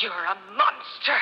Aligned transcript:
You're 0.00 0.12
a 0.12 0.36
monster. 0.56 1.12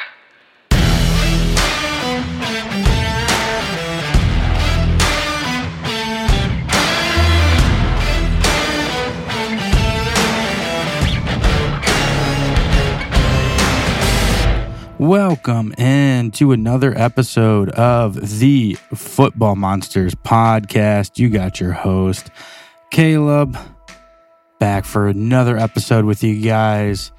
Welcome 14.98 15.72
in 15.78 16.30
to 16.32 16.52
another 16.52 16.92
episode 16.98 17.70
of 17.70 18.40
the 18.40 18.74
Football 18.94 19.56
Monsters 19.56 20.14
podcast. 20.16 21.18
You 21.18 21.30
got 21.30 21.60
your 21.60 21.72
host, 21.72 22.30
Caleb, 22.90 23.56
back 24.58 24.84
for 24.84 25.08
another 25.08 25.56
episode 25.56 26.04
with 26.04 26.22
you 26.22 26.42
guys. 26.42 27.10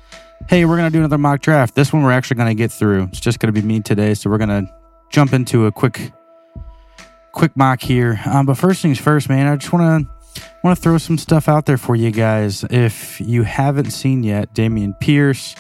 Hey, 0.48 0.66
we're 0.66 0.78
going 0.78 0.90
to 0.90 0.94
do 0.94 1.00
another 1.00 1.18
mock 1.18 1.42
draft. 1.42 1.76
This 1.76 1.92
one 1.92 2.04
we're 2.04 2.12
actually 2.12 2.38
going 2.38 2.50
to 2.50 2.56
get 2.56 2.72
through. 2.72 3.04
It's 3.06 3.20
just 3.20 3.40
going 3.40 3.54
to 3.54 3.62
be 3.62 3.66
me 3.66 3.82
today, 3.82 4.14
so 4.14 4.30
we're 4.30 4.38
going 4.38 4.66
to 4.66 4.74
jump 5.10 5.34
into 5.34 5.66
a 5.66 5.72
quick 5.72 6.12
quick 7.34 7.56
mock 7.58 7.82
here. 7.82 8.20
Um, 8.26 8.46
but 8.46 8.58
first 8.58 8.82
things 8.82 9.00
first, 9.00 9.30
man, 9.30 9.48
I 9.48 9.56
just 9.58 9.74
want 9.74 10.08
to 10.08 10.44
want 10.64 10.78
to 10.78 10.82
throw 10.82 10.98
some 10.98 11.18
stuff 11.18 11.50
out 11.50 11.66
there 11.66 11.78
for 11.78 11.96
you 11.96 12.12
guys. 12.12 12.64
If 12.70 13.20
you 13.20 13.44
haven't 13.44 13.92
seen 13.92 14.24
yet, 14.24 14.54
Dameon 14.54 15.00
Pierce 15.00 15.56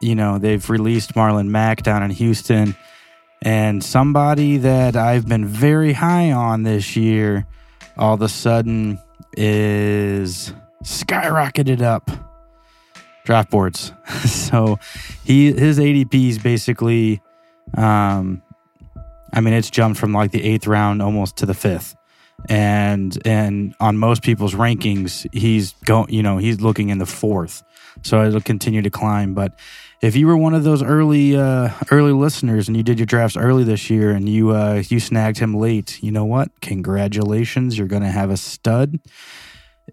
you 0.00 0.14
know, 0.14 0.38
they've 0.38 0.68
released 0.68 1.14
Marlon 1.14 1.48
Mack 1.48 1.82
down 1.82 2.02
in 2.02 2.10
Houston. 2.10 2.76
And 3.42 3.84
somebody 3.84 4.58
that 4.58 4.96
I've 4.96 5.26
been 5.26 5.46
very 5.46 5.92
high 5.92 6.32
on 6.32 6.62
this 6.62 6.96
year 6.96 7.46
all 7.96 8.14
of 8.14 8.22
a 8.22 8.28
sudden 8.28 8.98
is 9.36 10.52
skyrocketed 10.82 11.82
up 11.82 12.10
draft 13.24 13.50
boards. 13.50 13.92
so 14.24 14.78
he 15.24 15.52
his 15.52 15.78
ADP 15.78 16.28
is 16.28 16.38
basically 16.38 17.20
um 17.76 18.42
I 19.32 19.40
mean 19.40 19.54
it's 19.54 19.70
jumped 19.70 19.98
from 19.98 20.12
like 20.12 20.30
the 20.30 20.40
8th 20.40 20.68
round 20.68 21.02
almost 21.02 21.36
to 21.38 21.46
the 21.46 21.54
5th. 21.54 21.96
And 22.48 23.18
and 23.26 23.74
on 23.80 23.96
most 23.96 24.22
people's 24.22 24.54
rankings 24.54 25.26
he's 25.32 25.72
going 25.84 26.12
you 26.12 26.22
know 26.22 26.38
he's 26.38 26.60
looking 26.60 26.90
in 26.90 26.98
the 26.98 27.04
4th. 27.04 27.62
So 28.02 28.24
it'll 28.24 28.40
continue 28.40 28.82
to 28.82 28.90
climb 28.90 29.34
but 29.34 29.58
if 30.04 30.14
you 30.16 30.26
were 30.26 30.36
one 30.36 30.52
of 30.52 30.64
those 30.64 30.82
early 30.82 31.34
uh, 31.34 31.70
early 31.90 32.12
listeners 32.12 32.68
and 32.68 32.76
you 32.76 32.82
did 32.82 32.98
your 32.98 33.06
drafts 33.06 33.38
early 33.38 33.64
this 33.64 33.88
year 33.88 34.10
and 34.10 34.28
you 34.28 34.50
uh, 34.50 34.82
you 34.88 35.00
snagged 35.00 35.38
him 35.38 35.54
late, 35.54 36.02
you 36.02 36.12
know 36.12 36.26
what? 36.26 36.50
Congratulations, 36.60 37.78
you're 37.78 37.86
going 37.86 38.02
to 38.02 38.10
have 38.10 38.28
a 38.28 38.36
stud. 38.36 39.00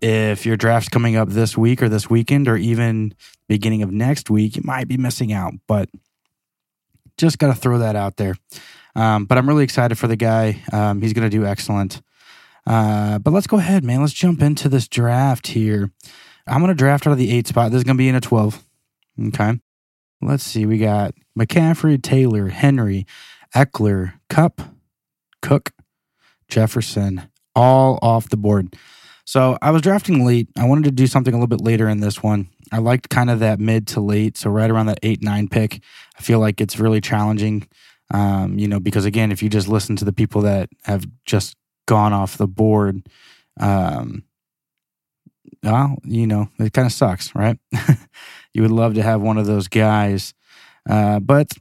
If 0.02 0.46
your 0.46 0.56
draft's 0.58 0.90
coming 0.90 1.16
up 1.16 1.30
this 1.30 1.58
week 1.58 1.84
or 1.84 1.90
this 1.90 2.10
weekend 2.10 2.48
or 2.48 2.56
even 2.56 3.14
beginning 3.48 3.84
of 3.84 3.92
next 3.92 4.30
week, 4.30 4.56
you 4.56 4.62
might 4.64 4.88
be 4.88 4.98
missing 4.98 5.34
out. 5.34 5.54
But 5.68 5.90
just 7.18 7.40
got 7.40 7.48
to 7.48 7.60
throw 7.60 7.80
that 7.80 7.96
out 7.96 8.18
there. 8.18 8.36
Um, 8.96 9.26
but 9.26 9.38
I'm 9.38 9.48
really 9.48 9.64
excited 9.64 9.98
for 9.98 10.08
the 10.08 10.16
guy. 10.16 10.62
Um, 10.72 11.02
he's 11.02 11.14
going 11.14 11.30
to 11.30 11.38
do 11.38 11.46
excellent. 11.46 12.02
Uh, 12.66 13.20
but 13.20 13.32
let's 13.32 13.48
go 13.48 13.58
ahead, 13.58 13.84
man. 13.84 14.02
Let's 14.02 14.14
jump 14.14 14.42
into 14.42 14.70
this 14.70 14.88
draft 14.88 15.48
here. 15.48 15.92
I'm 16.48 16.60
going 16.60 16.70
to 16.70 16.76
draft 16.76 17.08
out 17.08 17.12
of 17.12 17.18
the 17.18 17.32
eight 17.32 17.48
spot. 17.48 17.72
This 17.72 17.80
is 17.80 17.84
going 17.84 17.98
to 17.98 18.02
be 18.02 18.10
in 18.10 18.16
a 18.16 18.22
12. 18.22 18.64
Okay. 19.28 19.60
Let's 20.22 20.44
see. 20.44 20.66
We 20.66 20.78
got 20.78 21.14
McCaffrey, 21.38 22.02
Taylor, 22.02 22.50
Henry, 22.50 23.06
Ekeler, 23.56 24.14
Kupp, 24.30 24.62
Cook, 25.42 25.72
Jefferson, 26.48 27.30
all 27.56 27.98
off 28.02 28.30
the 28.30 28.38
board. 28.38 28.76
So 29.26 29.58
I 29.62 29.72
was 29.72 29.82
drafting 29.82 30.26
late. 30.26 30.50
I 30.58 30.66
wanted 30.66 30.86
to 30.86 30.92
do 30.92 31.08
something 31.08 31.34
a 31.34 31.38
little 31.38 31.48
bit 31.48 31.62
later 31.62 31.88
in 31.88 32.00
this 32.00 32.22
one. 32.24 32.50
I 32.72 32.78
liked 32.80 33.10
kind 33.10 33.30
of 33.30 33.40
that 33.40 33.60
mid 33.60 33.88
to 33.88 34.02
late, 34.02 34.38
so 34.38 34.50
right 34.50 34.70
around 34.70 34.88
that 34.88 35.00
eight 35.04 35.22
nine 35.22 35.48
pick. 35.48 35.82
I 36.18 36.22
feel 36.22 36.40
like 36.40 36.62
it's 36.62 36.80
really 36.80 37.02
challenging, 37.02 37.68
um, 38.14 38.58
you 38.58 38.68
know, 38.68 38.80
because 38.80 39.06
again, 39.06 39.32
if 39.32 39.44
you 39.44 39.50
just 39.50 39.68
listen 39.68 39.96
to 39.98 40.06
the 40.06 40.14
people 40.14 40.42
that 40.42 40.70
have 40.84 41.06
just 41.26 41.56
gone 41.86 42.14
off 42.14 42.38
the 42.38 42.48
board, 42.48 43.08
um, 43.60 44.24
well, 45.64 45.98
you 46.04 46.26
know, 46.28 46.50
it 46.60 46.74
kind 46.74 46.86
of 46.86 46.92
sucks, 46.94 47.36
right? 47.36 47.60
you 48.54 48.62
would 48.62 48.72
love 48.72 48.96
to 48.96 49.04
have 49.04 49.22
one 49.22 49.38
of 49.38 49.46
those 49.46 49.68
guys. 49.68 50.34
Uh, 50.90 51.20
but 51.20 51.52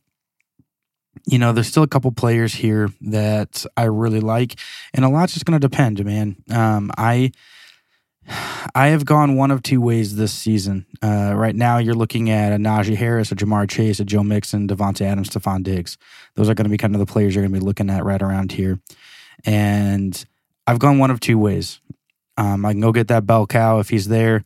you 1.26 1.38
know, 1.38 1.52
there's 1.52 1.68
still 1.68 1.82
a 1.82 1.88
couple 1.88 2.10
players 2.12 2.54
here 2.54 2.90
that 3.02 3.64
I 3.76 3.84
really 3.84 4.20
like, 4.20 4.58
and 4.94 5.04
a 5.04 5.08
lot's 5.08 5.34
just 5.34 5.44
going 5.44 5.60
to 5.60 5.68
depend, 5.68 6.04
man. 6.04 6.36
Um, 6.50 6.90
I 6.96 7.32
I 8.74 8.88
have 8.88 9.04
gone 9.04 9.36
one 9.36 9.50
of 9.50 9.62
two 9.62 9.80
ways 9.80 10.16
this 10.16 10.32
season. 10.32 10.86
Uh, 11.02 11.32
right 11.34 11.54
now, 11.54 11.78
you're 11.78 11.94
looking 11.94 12.30
at 12.30 12.52
a 12.52 12.56
Najee 12.56 12.96
Harris, 12.96 13.32
a 13.32 13.36
Ja'Marr 13.36 13.68
Chase, 13.68 14.00
a 14.00 14.04
Joe 14.04 14.22
Mixon, 14.22 14.68
Davante 14.68 15.02
Adams, 15.02 15.30
Stefon 15.30 15.62
Diggs. 15.62 15.98
Those 16.36 16.48
are 16.48 16.54
going 16.54 16.64
to 16.64 16.70
be 16.70 16.76
kind 16.76 16.94
of 16.94 17.00
the 17.00 17.10
players 17.10 17.34
you're 17.34 17.42
going 17.42 17.54
to 17.54 17.60
be 17.60 17.64
looking 17.64 17.90
at 17.90 18.04
right 18.04 18.22
around 18.22 18.52
here. 18.52 18.78
And 19.44 20.24
I've 20.66 20.78
gone 20.78 20.98
one 20.98 21.10
of 21.10 21.20
two 21.20 21.38
ways. 21.38 21.80
Um, 22.36 22.64
I 22.64 22.72
can 22.72 22.80
go 22.80 22.92
get 22.92 23.08
that 23.08 23.26
bell 23.26 23.46
cow 23.46 23.80
if 23.80 23.88
he's 23.88 24.08
there. 24.08 24.44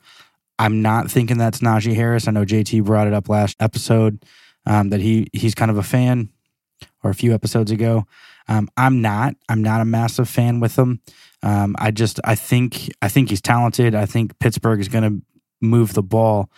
I'm 0.59 0.83
not 0.83 1.11
thinking 1.11 1.37
that's 1.37 1.61
Najee 1.61 1.95
Harris. 1.95 2.29
I 2.29 2.31
know 2.31 2.45
JT 2.45 2.85
brought 2.85 3.07
it 3.07 3.13
up 3.13 3.29
last 3.29 3.57
episode 3.61 4.25
um, 4.67 4.91
that 4.91 5.01
he 5.01 5.29
he's 5.33 5.55
kind 5.55 5.71
of 5.71 5.77
a 5.77 5.83
fan, 5.83 6.31
or 7.03 7.11
a 7.11 7.15
few 7.15 7.35
episodes 7.35 7.71
ago. 7.71 8.07
Um, 8.49 8.69
I'm 8.77 9.01
not. 9.01 9.37
I'm 9.49 9.63
not 9.63 9.81
a 9.81 9.85
massive 9.85 10.29
fan 10.29 10.61
with 10.61 10.79
him. 10.79 11.01
Um, 11.43 11.77
I 11.79 11.91
just 11.91 12.21
I 12.25 12.35
think 12.35 12.91
I 13.03 13.09
think 13.09 13.31
he's 13.31 13.41
talented. 13.41 13.95
I 13.95 14.07
think 14.07 14.39
Pittsburgh 14.39 14.81
is 14.81 14.89
going 14.89 15.05
to 15.05 15.23
move 15.61 15.95
the 15.95 16.03
ball. 16.03 16.51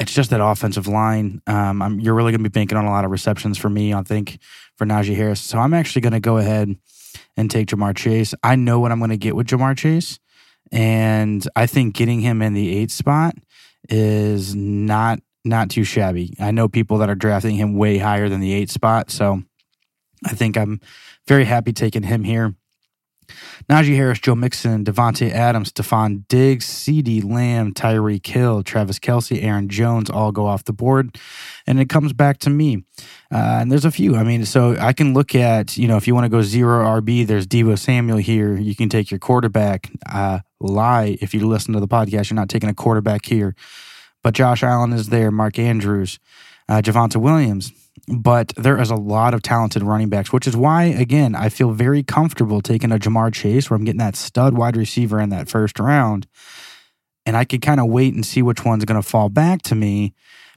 It's 0.00 0.12
just 0.12 0.30
that 0.30 0.40
offensive 0.40 0.88
line. 0.88 1.40
Um, 1.46 2.00
you're 2.00 2.14
really 2.14 2.32
going 2.32 2.42
to 2.42 2.50
be 2.50 2.52
banking 2.52 2.76
on 2.76 2.84
a 2.84 2.90
lot 2.90 3.04
of 3.04 3.10
receptions 3.10 3.58
for 3.58 3.70
me. 3.70 3.94
I 3.94 4.02
think 4.02 4.38
for 4.76 4.86
Najee 4.86 5.14
Harris. 5.14 5.40
So 5.40 5.58
I'm 5.58 5.74
actually 5.74 6.02
going 6.02 6.12
to 6.14 6.20
go 6.20 6.38
ahead 6.38 6.76
and 7.36 7.50
take 7.50 7.68
Ja'Marr 7.68 7.96
Chase. 7.96 8.34
I 8.42 8.56
know 8.56 8.80
what 8.80 8.90
I'm 8.90 8.98
going 8.98 9.10
to 9.10 9.16
get 9.16 9.36
with 9.36 9.46
Ja'Marr 9.46 9.76
Chase. 9.76 10.18
And 10.72 11.46
I 11.54 11.66
think 11.66 11.94
getting 11.94 12.20
him 12.20 12.42
in 12.42 12.54
the 12.54 12.76
eight 12.76 12.90
spot 12.90 13.36
is 13.88 14.54
not 14.54 15.20
not 15.44 15.68
too 15.70 15.84
shabby. 15.84 16.34
I 16.40 16.50
know 16.50 16.68
people 16.68 16.98
that 16.98 17.10
are 17.10 17.14
drafting 17.14 17.54
him 17.54 17.76
way 17.76 17.98
higher 17.98 18.28
than 18.28 18.40
the 18.40 18.52
eight 18.52 18.70
spot, 18.70 19.10
so 19.10 19.42
I 20.24 20.34
think 20.34 20.56
I'm 20.56 20.80
very 21.26 21.44
happy 21.44 21.72
taking 21.72 22.02
him 22.02 22.24
here. 22.24 22.54
Najee 23.68 23.96
Harris, 23.96 24.20
Joe 24.20 24.34
Mixon, 24.34 24.84
Davante 24.84 25.30
Adams, 25.30 25.72
Stefon 25.72 26.26
Diggs, 26.28 26.66
CeeDee 26.66 27.24
Lamb, 27.24 27.72
Tyree 27.72 28.20
Hill, 28.22 28.62
Travis 28.62 28.98
Kelce, 28.98 29.42
Aaron 29.42 29.68
Jones 29.68 30.10
all 30.10 30.32
go 30.32 30.46
off 30.46 30.64
the 30.64 30.72
board. 30.72 31.18
And 31.66 31.80
it 31.80 31.88
comes 31.88 32.12
back 32.12 32.38
to 32.40 32.50
me. 32.50 32.84
Uh, 33.32 33.58
and 33.60 33.72
there's 33.72 33.84
a 33.84 33.90
few. 33.90 34.16
I 34.16 34.22
mean, 34.22 34.44
so 34.44 34.76
I 34.78 34.92
can 34.92 35.14
look 35.14 35.34
at, 35.34 35.76
you 35.76 35.88
know, 35.88 35.96
if 35.96 36.06
you 36.06 36.14
want 36.14 36.24
to 36.26 36.28
go 36.28 36.42
zero 36.42 36.84
RB, 37.00 37.26
there's 37.26 37.46
Deebo 37.46 37.78
Samuel 37.78 38.18
here. 38.18 38.56
You 38.56 38.74
can 38.74 38.88
take 38.88 39.10
your 39.10 39.20
quarterback. 39.20 39.90
Uh, 40.10 40.40
lie 40.60 41.16
if 41.20 41.34
you 41.34 41.46
listen 41.46 41.74
to 41.74 41.80
the 41.80 41.88
podcast, 41.88 42.30
you're 42.30 42.36
not 42.36 42.48
taking 42.48 42.68
a 42.68 42.74
quarterback 42.74 43.24
here. 43.24 43.54
But 44.22 44.34
Josh 44.34 44.62
Allen 44.62 44.92
is 44.92 45.08
there, 45.08 45.30
Mark 45.30 45.58
Andrews, 45.58 46.18
uh, 46.68 46.80
Javonte 46.82 47.16
Williams 47.16 47.72
but 48.08 48.52
there 48.56 48.80
is 48.80 48.90
a 48.90 48.96
lot 48.96 49.34
of 49.34 49.42
talented 49.42 49.82
running 49.82 50.08
backs, 50.08 50.32
which 50.32 50.46
is 50.46 50.56
why, 50.56 50.84
again, 50.84 51.34
I 51.34 51.48
feel 51.48 51.70
very 51.70 52.02
comfortable 52.02 52.60
taking 52.60 52.92
a 52.92 52.98
Ja'Marr 52.98 53.32
Chase 53.32 53.70
where 53.70 53.76
I'm 53.76 53.84
getting 53.84 53.98
that 53.98 54.16
stud 54.16 54.54
wide 54.54 54.76
receiver 54.76 55.20
in 55.20 55.30
that 55.30 55.48
first 55.48 55.78
round. 55.78 56.26
And 57.26 57.36
I 57.36 57.44
could 57.44 57.62
kind 57.62 57.80
of 57.80 57.86
wait 57.86 58.14
and 58.14 58.26
see 58.26 58.42
which 58.42 58.64
one's 58.64 58.84
going 58.84 59.00
to 59.00 59.08
fall 59.08 59.30
back 59.30 59.62
to 59.62 59.74
me 59.74 60.12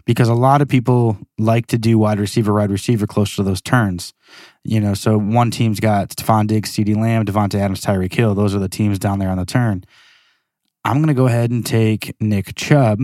because 0.06 0.28
a 0.28 0.34
lot 0.34 0.62
of 0.62 0.68
people 0.68 1.18
like 1.38 1.68
to 1.68 1.78
do 1.78 1.98
wide 1.98 2.20
receiver, 2.20 2.54
wide 2.54 2.72
receiver 2.72 3.08
close 3.08 3.36
to 3.36 3.44
those 3.44 3.62
turns. 3.62 4.14
You 4.64 4.82
know, 4.82 4.94
so 4.94 5.18
one 5.18 5.52
team's 5.52 5.80
got 5.80 6.10
Stefon 6.10 6.48
Diggs, 6.48 6.72
CeeDee 6.72 6.98
Lamb, 6.98 7.26
Davante 7.26 7.56
Adams, 7.56 7.82
Tyreek 7.82 8.14
Hill. 8.14 8.36
Those 8.36 8.56
are 8.56 8.60
the 8.60 8.68
teams 8.68 9.00
down 9.00 9.20
there 9.20 9.30
on 9.30 9.38
the 9.38 9.46
turn. 9.46 9.86
I'm 10.84 10.98
going 10.98 11.08
to 11.08 11.14
go 11.14 11.28
ahead 11.28 11.52
and 11.52 11.66
take 11.66 12.16
Nick 12.20 12.56
Chubb 12.56 13.02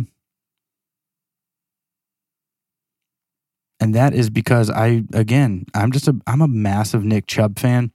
and 3.83 3.93
that 3.95 4.13
is 4.13 4.29
because 4.29 4.69
I 4.69 5.03
again 5.13 5.65
I'm 5.73 5.91
just 5.91 6.07
a 6.07 6.15
I'm 6.25 6.41
a 6.41 6.47
massive 6.47 7.03
Nick 7.03 7.27
Chubb 7.27 7.59
fan. 7.59 7.91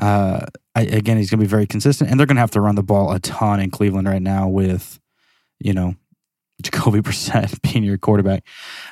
Uh, 0.00 0.46
I, 0.74 0.82
again, 0.82 1.18
he's 1.18 1.30
going 1.30 1.38
to 1.38 1.44
be 1.44 1.50
very 1.50 1.66
consistent, 1.66 2.10
and 2.10 2.18
they're 2.18 2.26
going 2.26 2.36
to 2.36 2.40
have 2.40 2.52
to 2.52 2.60
run 2.60 2.74
the 2.74 2.82
ball 2.82 3.12
a 3.12 3.20
ton 3.20 3.60
in 3.60 3.70
Cleveland 3.70 4.08
right 4.08 4.22
now 4.22 4.48
with, 4.48 4.98
you 5.58 5.72
know, 5.72 5.94
Jacoby 6.62 7.00
Brissett 7.02 7.60
being 7.62 7.84
your 7.84 7.98
quarterback. 7.98 8.44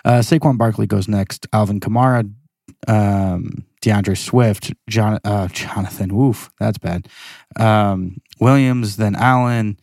Uh, 0.04 0.18
Saquon 0.18 0.58
Barkley 0.58 0.86
goes 0.86 1.08
next. 1.08 1.46
Alvin 1.52 1.80
Kamara, 1.80 2.30
um, 2.86 3.64
D'Andre 3.80 4.14
Swift, 4.14 4.74
John, 4.88 5.18
uh, 5.24 5.48
Jonathan. 5.48 6.14
Woof, 6.14 6.50
that's 6.60 6.78
bad. 6.78 7.08
Um, 7.56 8.20
Williams, 8.40 8.96
then 8.96 9.14
Allen, 9.16 9.78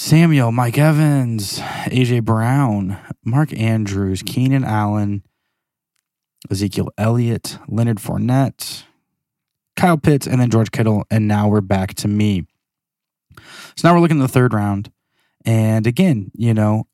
Samuel, 0.00 0.52
Mike 0.52 0.78
Evans, 0.78 1.58
AJ 1.58 2.24
Brown, 2.24 2.96
Mark 3.24 3.52
Andrews, 3.52 4.22
Keenan 4.22 4.62
Allen, 4.62 5.24
Ezekiel 6.48 6.88
Elliott, 6.96 7.58
Leonard 7.66 7.98
Fournette, 7.98 8.84
Kyle 9.74 9.98
Pitts, 9.98 10.28
and 10.28 10.40
then 10.40 10.50
George 10.50 10.70
Kittle. 10.70 11.04
And 11.10 11.26
now 11.26 11.48
we're 11.48 11.60
back 11.60 11.94
to 11.94 12.08
me. 12.08 12.46
So 13.74 13.88
now 13.88 13.92
we're 13.92 14.00
looking 14.00 14.20
at 14.20 14.22
the 14.22 14.32
third 14.32 14.54
round. 14.54 14.92
And 15.44 15.84
again, 15.84 16.30
you 16.32 16.54
know, 16.54 16.86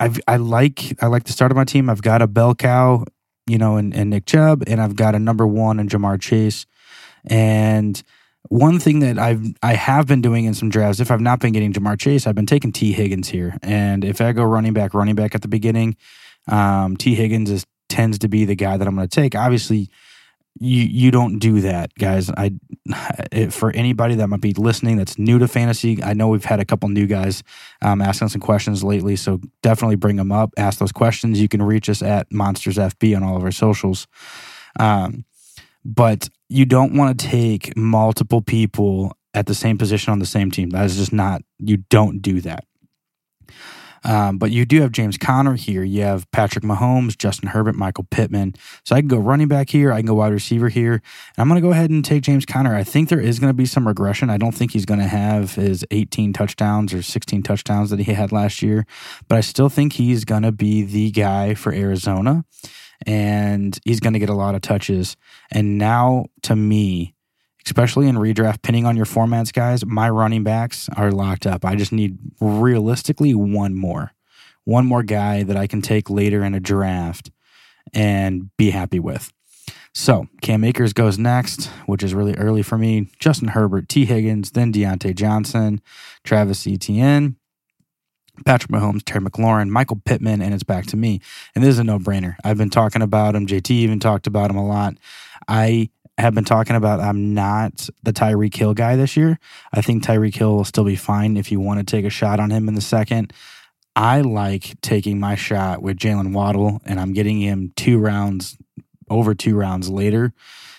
I've, 0.00 0.18
I 0.26 0.36
like 0.36 0.96
I 1.02 1.08
like 1.08 1.24
the 1.24 1.32
start 1.32 1.52
of 1.52 1.56
my 1.56 1.64
team. 1.64 1.90
I've 1.90 2.02
got 2.02 2.22
a 2.22 2.26
bell 2.26 2.54
cow, 2.54 3.04
you 3.46 3.58
know, 3.58 3.76
and, 3.76 3.94
and 3.94 4.08
Nick 4.08 4.24
Chubb, 4.24 4.64
and 4.66 4.80
I've 4.80 4.96
got 4.96 5.14
a 5.14 5.18
number 5.18 5.46
one 5.46 5.78
in 5.78 5.88
Ja'Marr 5.88 6.18
Chase. 6.18 6.64
And 7.26 8.02
one 8.48 8.78
thing 8.78 9.00
that 9.00 9.18
I've 9.18 9.42
I 9.62 9.74
have 9.74 10.06
been 10.06 10.20
doing 10.20 10.44
in 10.44 10.54
some 10.54 10.68
drafts, 10.68 11.00
if 11.00 11.10
I've 11.10 11.20
not 11.20 11.40
been 11.40 11.52
getting 11.52 11.72
Ja'Marr 11.72 11.98
Chase, 11.98 12.26
I've 12.26 12.34
been 12.34 12.46
taking 12.46 12.72
Tee 12.72 12.92
Higgins 12.92 13.28
here. 13.28 13.56
And 13.62 14.04
if 14.04 14.20
I 14.20 14.32
go 14.32 14.44
running 14.44 14.72
back, 14.72 14.94
running 14.94 15.14
back 15.14 15.34
at 15.34 15.42
the 15.42 15.48
beginning, 15.48 15.96
um, 16.48 16.96
Tee 16.96 17.14
Higgins 17.14 17.50
is 17.50 17.66
tends 17.88 18.18
to 18.18 18.28
be 18.28 18.44
the 18.44 18.56
guy 18.56 18.76
that 18.76 18.86
I'm 18.86 18.96
going 18.96 19.08
to 19.08 19.14
take. 19.14 19.34
Obviously, 19.34 19.88
you 20.58 20.82
you 20.82 21.10
don't 21.10 21.38
do 21.38 21.60
that, 21.62 21.94
guys. 21.94 22.30
I 22.30 22.52
for 23.50 23.70
anybody 23.72 24.14
that 24.16 24.28
might 24.28 24.40
be 24.40 24.54
listening 24.54 24.96
that's 24.96 25.18
new 25.18 25.38
to 25.38 25.48
fantasy, 25.48 26.02
I 26.02 26.14
know 26.14 26.28
we've 26.28 26.44
had 26.44 26.60
a 26.60 26.64
couple 26.64 26.88
new 26.88 27.06
guys 27.06 27.42
um, 27.82 28.00
asking 28.00 28.28
some 28.28 28.40
questions 28.40 28.82
lately, 28.82 29.16
so 29.16 29.40
definitely 29.62 29.96
bring 29.96 30.16
them 30.16 30.32
up. 30.32 30.52
Ask 30.56 30.78
those 30.78 30.92
questions. 30.92 31.40
You 31.40 31.48
can 31.48 31.62
reach 31.62 31.88
us 31.88 32.02
at 32.02 32.32
Monsters 32.32 32.76
FB 32.76 33.16
on 33.16 33.22
all 33.22 33.36
of 33.36 33.44
our 33.44 33.52
socials. 33.52 34.06
Um, 34.78 35.24
but 35.84 36.28
you 36.48 36.64
don't 36.64 36.94
want 36.94 37.18
to 37.18 37.26
take 37.26 37.76
multiple 37.76 38.40
people 38.40 39.16
at 39.34 39.46
the 39.46 39.54
same 39.54 39.78
position 39.78 40.12
on 40.12 40.18
the 40.18 40.26
same 40.26 40.50
team. 40.50 40.70
That 40.70 40.84
is 40.86 40.96
just 40.96 41.12
not. 41.12 41.42
You 41.58 41.78
don't 41.78 42.20
do 42.20 42.40
that. 42.42 42.64
Um, 44.06 44.38
but 44.38 44.52
you 44.52 44.64
do 44.64 44.80
have 44.82 44.92
James 44.92 45.18
Conner 45.18 45.54
here. 45.54 45.82
You 45.82 46.02
have 46.02 46.30
Patrick 46.30 46.64
Mahomes, 46.64 47.18
Justin 47.18 47.48
Herbert, 47.48 47.74
Michael 47.74 48.06
Pittman. 48.08 48.54
So 48.84 48.94
I 48.94 49.00
can 49.00 49.08
go 49.08 49.18
running 49.18 49.48
back 49.48 49.68
here. 49.68 49.92
I 49.92 49.98
can 49.98 50.06
go 50.06 50.14
wide 50.14 50.32
receiver 50.32 50.68
here. 50.68 50.94
And 50.94 51.02
I'm 51.38 51.48
going 51.48 51.60
to 51.60 51.66
go 51.66 51.72
ahead 51.72 51.90
and 51.90 52.04
take 52.04 52.22
James 52.22 52.46
Conner. 52.46 52.74
I 52.74 52.84
think 52.84 53.08
there 53.08 53.20
is 53.20 53.40
going 53.40 53.50
to 53.50 53.54
be 53.54 53.66
some 53.66 53.88
regression. 53.88 54.30
I 54.30 54.36
don't 54.36 54.54
think 54.54 54.72
he's 54.72 54.86
going 54.86 55.00
to 55.00 55.08
have 55.08 55.56
his 55.56 55.84
18 55.90 56.32
touchdowns 56.32 56.94
or 56.94 57.02
16 57.02 57.42
touchdowns 57.42 57.90
that 57.90 57.98
he 57.98 58.12
had 58.12 58.30
last 58.30 58.62
year. 58.62 58.86
But 59.26 59.38
I 59.38 59.40
still 59.40 59.68
think 59.68 59.94
he's 59.94 60.24
going 60.24 60.42
to 60.42 60.52
be 60.52 60.82
the 60.84 61.10
guy 61.10 61.54
for 61.54 61.72
Arizona. 61.72 62.44
And 63.04 63.78
he's 63.84 64.00
going 64.00 64.12
to 64.14 64.18
get 64.18 64.28
a 64.28 64.34
lot 64.34 64.54
of 64.54 64.62
touches. 64.62 65.16
And 65.50 65.76
now, 65.78 66.26
to 66.42 66.56
me, 66.56 67.14
especially 67.66 68.08
in 68.08 68.16
redraft, 68.16 68.62
pinning 68.62 68.86
on 68.86 68.96
your 68.96 69.06
formats, 69.06 69.52
guys, 69.52 69.84
my 69.84 70.08
running 70.08 70.44
backs 70.44 70.88
are 70.96 71.10
locked 71.10 71.46
up. 71.46 71.64
I 71.64 71.74
just 71.74 71.92
need 71.92 72.16
realistically 72.40 73.34
one 73.34 73.74
more, 73.74 74.12
one 74.64 74.86
more 74.86 75.02
guy 75.02 75.42
that 75.42 75.56
I 75.56 75.66
can 75.66 75.82
take 75.82 76.08
later 76.08 76.44
in 76.44 76.54
a 76.54 76.60
draft 76.60 77.30
and 77.92 78.50
be 78.56 78.70
happy 78.70 79.00
with. 79.00 79.32
So 79.92 80.28
Cam 80.42 80.62
Akers 80.62 80.92
goes 80.92 81.18
next, 81.18 81.66
which 81.86 82.02
is 82.02 82.12
really 82.14 82.34
early 82.36 82.62
for 82.62 82.76
me. 82.76 83.08
Justin 83.18 83.48
Herbert, 83.48 83.88
Tee 83.88 84.04
Higgins, 84.04 84.50
then 84.50 84.72
Diontae 84.72 85.14
Johnson, 85.14 85.80
Travis 86.22 86.66
Etienne, 86.66 87.36
Patrick 88.44 88.70
Mahomes, 88.70 89.02
Terry 89.04 89.24
McLaurin, 89.24 89.68
Michael 89.68 90.00
Pittman, 90.04 90.42
and 90.42 90.52
it's 90.52 90.62
back 90.62 90.86
to 90.86 90.96
me. 90.96 91.20
And 91.54 91.64
this 91.64 91.70
is 91.70 91.78
a 91.78 91.84
no 91.84 91.98
brainer. 91.98 92.36
I've 92.44 92.58
been 92.58 92.70
talking 92.70 93.02
about 93.02 93.34
him. 93.34 93.46
JT 93.46 93.70
even 93.70 94.00
talked 94.00 94.26
about 94.26 94.50
him 94.50 94.56
a 94.56 94.66
lot. 94.66 94.94
I 95.48 95.90
have 96.18 96.34
been 96.34 96.44
talking 96.44 96.76
about 96.76 97.00
I'm 97.00 97.34
not 97.34 97.88
the 98.02 98.12
Tyreek 98.12 98.54
Hill 98.54 98.74
guy 98.74 98.96
this 98.96 99.16
year. 99.16 99.38
I 99.72 99.82
think 99.82 100.02
Tyreek 100.02 100.34
Hill 100.34 100.56
will 100.56 100.64
still 100.64 100.84
be 100.84 100.96
fine 100.96 101.36
if 101.36 101.52
you 101.52 101.60
want 101.60 101.78
to 101.80 101.84
take 101.84 102.04
a 102.04 102.10
shot 102.10 102.40
on 102.40 102.50
him 102.50 102.68
in 102.68 102.74
the 102.74 102.80
second. 102.80 103.32
I 103.94 104.20
like 104.20 104.80
taking 104.82 105.18
my 105.18 105.36
shot 105.36 105.82
with 105.82 105.96
Jalen 105.96 106.32
Waddle, 106.32 106.80
and 106.84 107.00
I'm 107.00 107.14
getting 107.14 107.40
him 107.40 107.72
two 107.76 107.98
rounds, 107.98 108.58
over 109.08 109.34
two 109.34 109.56
rounds 109.56 109.88
later. 109.88 110.32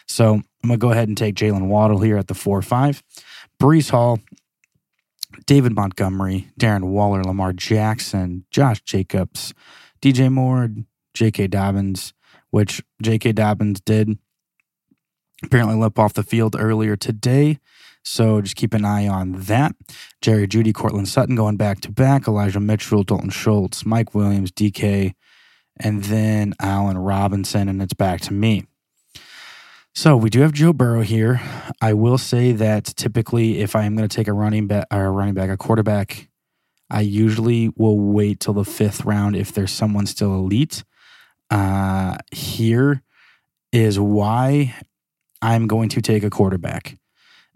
So 0.07 0.35
I'm 0.35 0.43
going 0.63 0.73
to 0.73 0.77
go 0.77 0.91
ahead 0.91 1.07
and 1.07 1.17
take 1.17 1.35
Jalen 1.35 1.67
Waddle 1.67 1.99
here 1.99 2.17
at 2.17 2.27
the 2.27 2.35
4 2.35 2.61
5. 2.61 3.03
Breece 3.59 3.89
Hall, 3.89 4.19
David 5.47 5.73
Montgomery, 5.73 6.49
Darren 6.59 6.89
Waller, 6.89 7.23
Lamar 7.23 7.53
Jackson, 7.53 8.45
Josh 8.51 8.81
Jacobs, 8.81 9.53
DJ 10.01 10.31
Moore, 10.31 10.69
J.K. 11.13 11.47
Dobbins, 11.47 12.13
which 12.51 12.83
J.K. 13.01 13.31
Dobbins 13.31 13.79
did 13.79 14.19
apparently 15.43 15.75
limp 15.75 15.97
off 15.97 16.13
the 16.13 16.21
field 16.21 16.55
earlier 16.59 16.95
today. 16.97 17.59
So 18.03 18.41
just 18.41 18.57
keep 18.57 18.73
an 18.73 18.85
eye 18.85 19.07
on 19.07 19.33
that. 19.33 19.73
Jerry 20.21 20.47
Jeudy, 20.47 20.73
Courtland 20.73 21.07
Sutton 21.07 21.35
going 21.35 21.57
back 21.57 21.79
to 21.81 21.91
back. 21.91 22.27
Elijah 22.27 22.59
Mitchell, 22.59 23.03
Dalton 23.03 23.29
Schultz, 23.29 23.85
Mike 23.85 24.13
Williams, 24.13 24.51
DK, 24.51 25.13
and 25.77 26.03
then 26.05 26.53
Allen 26.59 26.97
Robinson, 26.97 27.69
and 27.69 27.81
it's 27.81 27.93
back 27.93 28.21
to 28.21 28.33
me. 28.33 28.65
So 29.97 30.15
we 30.15 30.29
do 30.29 30.41
have 30.41 30.51
Joe 30.51 30.73
Burrow 30.73 31.01
here. 31.01 31.41
I 31.81 31.93
will 31.93 32.19
say 32.19 32.51
that 32.51 32.85
typically, 32.85 33.61
if 33.61 33.75
I 33.75 33.85
am 33.85 33.95
going 33.95 34.07
to 34.07 34.15
take 34.15 34.27
a 34.27 34.31
running 34.31 34.67
back 34.67 34.85
a 34.91 35.09
running 35.09 35.33
back, 35.33 35.49
a 35.49 35.57
quarterback, 35.57 36.29
I 36.87 37.01
usually 37.01 37.71
will 37.75 37.99
wait 37.99 38.39
till 38.39 38.53
the 38.53 38.63
fifth 38.63 39.05
round 39.05 39.35
if 39.35 39.51
there's 39.53 39.71
someone 39.71 40.05
still 40.05 40.35
elite. 40.35 40.83
Uh, 41.49 42.15
here 42.31 43.01
is 43.71 43.99
why 43.99 44.75
I'm 45.41 45.65
going 45.65 45.89
to 45.89 46.01
take 46.03 46.23
a 46.23 46.29
quarterback 46.29 46.99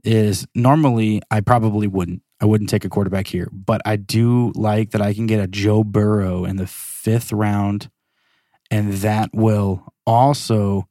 is 0.03 0.47
normally 0.55 1.21
I 1.29 1.41
probably 1.41 1.85
wouldn't. 1.85 2.23
I 2.39 2.45
wouldn't 2.45 2.71
take 2.71 2.85
a 2.85 2.89
quarterback 2.89 3.27
here, 3.27 3.49
but 3.53 3.83
I 3.85 3.97
do 3.97 4.51
like 4.55 4.89
that 4.91 5.01
I 5.01 5.13
can 5.13 5.27
get 5.27 5.43
a 5.43 5.45
Joe 5.45 5.83
Burrow 5.83 6.45
in 6.45 6.55
the 6.55 6.65
fifth 6.65 7.31
round, 7.31 7.91
and 8.71 8.93
that 8.93 9.29
will 9.31 9.93
also 10.07 10.87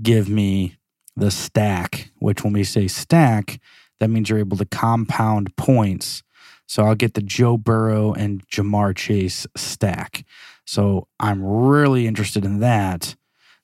give 0.00 0.28
me 0.28 0.76
the 1.16 1.30
stack, 1.30 2.10
which 2.18 2.44
when 2.44 2.52
we 2.52 2.64
say 2.64 2.88
stack, 2.88 3.60
that 4.00 4.08
means 4.08 4.30
you're 4.30 4.38
able 4.38 4.56
to 4.56 4.64
compound 4.64 5.56
points. 5.56 6.22
So 6.66 6.84
I'll 6.84 6.94
get 6.94 7.14
the 7.14 7.22
Joe 7.22 7.56
Burrow 7.56 8.14
and 8.14 8.46
Ja'Marr 8.48 8.96
Chase 8.96 9.46
stack. 9.56 10.24
So 10.64 11.06
I'm 11.20 11.44
really 11.44 12.06
interested 12.06 12.44
in 12.44 12.60
that. 12.60 13.14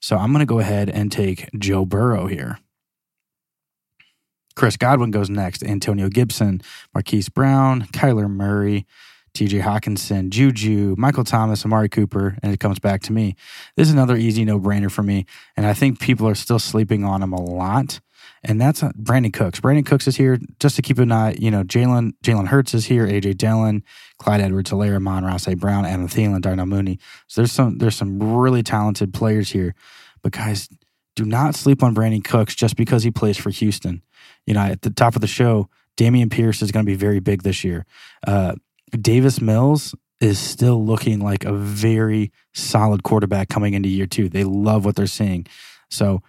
So 0.00 0.16
I'm 0.16 0.30
going 0.32 0.40
to 0.40 0.46
go 0.46 0.58
ahead 0.58 0.90
and 0.90 1.10
take 1.10 1.48
Joe 1.58 1.84
Burrow 1.84 2.26
here. 2.26 2.58
Chris 4.54 4.76
Godwin 4.76 5.10
goes 5.10 5.30
next. 5.30 5.62
Antonio 5.62 6.08
Gibson, 6.08 6.60
Marquise 6.92 7.28
Brown, 7.28 7.82
Kyler 7.92 8.28
Murray, 8.28 8.86
TJ 9.34 9.62
Hockenson, 9.62 10.30
Juju, 10.30 10.94
Michael 10.98 11.24
Thomas, 11.24 11.64
Amari 11.64 11.88
Cooper, 11.88 12.36
and 12.42 12.52
it 12.52 12.60
comes 12.60 12.78
back 12.78 13.02
to 13.02 13.12
me. 13.12 13.36
This 13.76 13.88
is 13.88 13.94
another 13.94 14.16
easy 14.16 14.44
no 14.44 14.58
brainer 14.58 14.90
for 14.90 15.02
me. 15.02 15.26
And 15.56 15.66
I 15.66 15.74
think 15.74 16.00
people 16.00 16.28
are 16.28 16.34
still 16.34 16.58
sleeping 16.58 17.04
on 17.04 17.22
him 17.22 17.32
a 17.32 17.40
lot. 17.40 18.00
And 18.42 18.60
that's 18.60 18.82
Brandin 18.82 19.32
Cooks. 19.32 19.60
Brandin 19.60 19.84
Cooks 19.84 20.06
is 20.06 20.16
here 20.16 20.38
just 20.60 20.76
to 20.76 20.82
keep 20.82 20.98
an 20.98 21.10
eye. 21.10 21.34
You 21.38 21.50
know, 21.50 21.64
Jalen 21.64 22.12
Jalen 22.22 22.48
Hurts 22.48 22.74
is 22.74 22.86
here. 22.86 23.06
AJ 23.06 23.36
Dillon, 23.38 23.82
Clyde 24.18 24.40
Edwards 24.40 24.70
Helaire, 24.70 24.96
Amon-Ra 24.96 25.36
St. 25.38 25.58
Brown, 25.58 25.84
Adam 25.84 26.08
Thielen, 26.08 26.40
Darnell 26.40 26.66
Mooney. 26.66 26.98
So 27.26 27.40
there's 27.40 27.52
some 27.52 27.78
there's 27.78 27.96
some 27.96 28.22
really 28.22 28.62
talented 28.62 29.12
players 29.12 29.50
here. 29.50 29.74
But 30.22 30.32
guys, 30.32 30.68
do 31.16 31.24
not 31.24 31.56
sleep 31.56 31.82
on 31.82 31.94
Brandin 31.94 32.24
Cooks 32.24 32.54
just 32.54 32.76
because 32.76 33.02
he 33.02 33.10
plays 33.10 33.36
for 33.36 33.50
Houston. 33.50 34.02
You 34.46 34.54
know, 34.54 34.60
at 34.60 34.82
the 34.82 34.90
top 34.90 35.14
of 35.14 35.20
the 35.20 35.26
show, 35.26 35.68
Dameon 35.96 36.30
Pierce 36.30 36.62
is 36.62 36.70
going 36.70 36.86
to 36.86 36.90
be 36.90 36.96
very 36.96 37.18
big 37.18 37.42
this 37.42 37.64
year. 37.64 37.84
Uh, 38.26 38.54
Davis 38.90 39.40
Mills 39.40 39.94
is 40.20 40.38
still 40.38 40.84
looking 40.84 41.20
like 41.20 41.44
a 41.44 41.52
very 41.52 42.32
solid 42.54 43.02
quarterback 43.02 43.48
coming 43.48 43.74
into 43.74 43.88
year 43.88 44.06
two. 44.06 44.28
They 44.28 44.44
love 44.44 44.84
what 44.84 44.96
they're 44.96 45.06
seeing. 45.06 45.46
So 45.90 46.22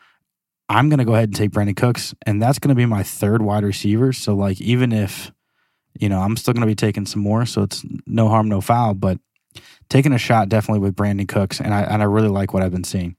I'm 0.69 0.89
going 0.89 0.99
to 0.99 1.05
go 1.05 1.15
ahead 1.15 1.29
and 1.29 1.35
take 1.35 1.51
Brandin 1.51 1.75
Cooks, 1.75 2.13
and 2.25 2.41
that's 2.41 2.59
going 2.59 2.69
to 2.69 2.75
be 2.75 2.85
my 2.85 3.01
third 3.01 3.41
wide 3.41 3.63
receiver. 3.63 4.13
So, 4.13 4.35
like, 4.35 4.61
even 4.61 4.91
if, 4.91 5.31
you 5.99 6.07
know, 6.07 6.21
I'm 6.21 6.37
still 6.37 6.53
going 6.53 6.61
to 6.61 6.67
be 6.67 6.75
taking 6.75 7.07
some 7.07 7.23
more, 7.23 7.45
so 7.47 7.63
it's 7.63 7.83
no 8.05 8.29
harm, 8.29 8.47
no 8.47 8.61
foul, 8.61 8.93
but 8.93 9.19
taking 9.89 10.13
a 10.13 10.19
shot 10.19 10.47
definitely 10.47 10.81
with 10.81 10.95
Brandin 10.95 11.27
Cooks, 11.27 11.59
and 11.59 11.73
I, 11.73 11.81
and 11.81 12.03
I 12.03 12.05
really 12.05 12.27
like 12.27 12.53
what 12.53 12.61
I've 12.61 12.71
been 12.71 12.83
seeing. 12.83 13.15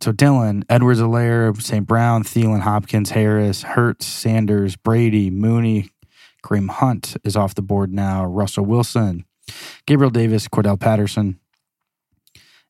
So 0.00 0.12
Dillon, 0.12 0.64
Edwards 0.70 1.00
Helaire, 1.00 1.60
St. 1.60 1.86
Brown, 1.86 2.22
Thielen, 2.22 2.60
Hopkins, 2.60 3.10
Harris, 3.10 3.62
Hurts, 3.62 4.06
Sanders, 4.06 4.76
Brady, 4.76 5.30
Mooney, 5.30 5.90
Kareem 6.42 6.68
Hunt 6.68 7.16
is 7.24 7.36
off 7.36 7.54
the 7.54 7.62
board 7.62 7.92
now. 7.92 8.24
Russell 8.24 8.64
Wilson, 8.64 9.24
Gabriel 9.86 10.10
Davis, 10.10 10.48
Cordarrelle 10.48 10.80
Patterson. 10.80 11.38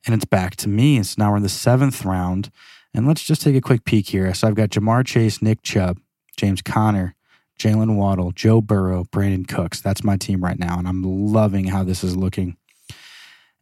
And 0.06 0.14
it's 0.14 0.24
back 0.24 0.56
to 0.56 0.68
me. 0.68 1.02
So 1.02 1.16
now 1.18 1.30
we're 1.30 1.38
in 1.38 1.42
the 1.42 1.48
seventh 1.48 2.04
round. 2.04 2.50
And 2.94 3.06
let's 3.06 3.22
just 3.22 3.42
take 3.42 3.54
a 3.54 3.60
quick 3.60 3.84
peek 3.84 4.08
here. 4.08 4.32
So 4.34 4.48
I've 4.48 4.54
got 4.54 4.70
Ja'Marr 4.70 5.06
Chase, 5.06 5.42
Nick 5.42 5.62
Chubb, 5.62 5.98
James 6.36 6.62
Conner, 6.62 7.14
Jalen 7.58 7.96
Waddle, 7.96 8.32
Joe 8.32 8.60
Burrow, 8.60 9.04
Brandin 9.04 9.46
Cooks. 9.46 9.80
That's 9.80 10.02
my 10.02 10.16
team 10.16 10.42
right 10.42 10.58
now. 10.58 10.78
And 10.78 10.88
I'm 10.88 11.02
loving 11.02 11.66
how 11.66 11.84
this 11.84 12.02
is 12.02 12.16
looking. 12.16 12.56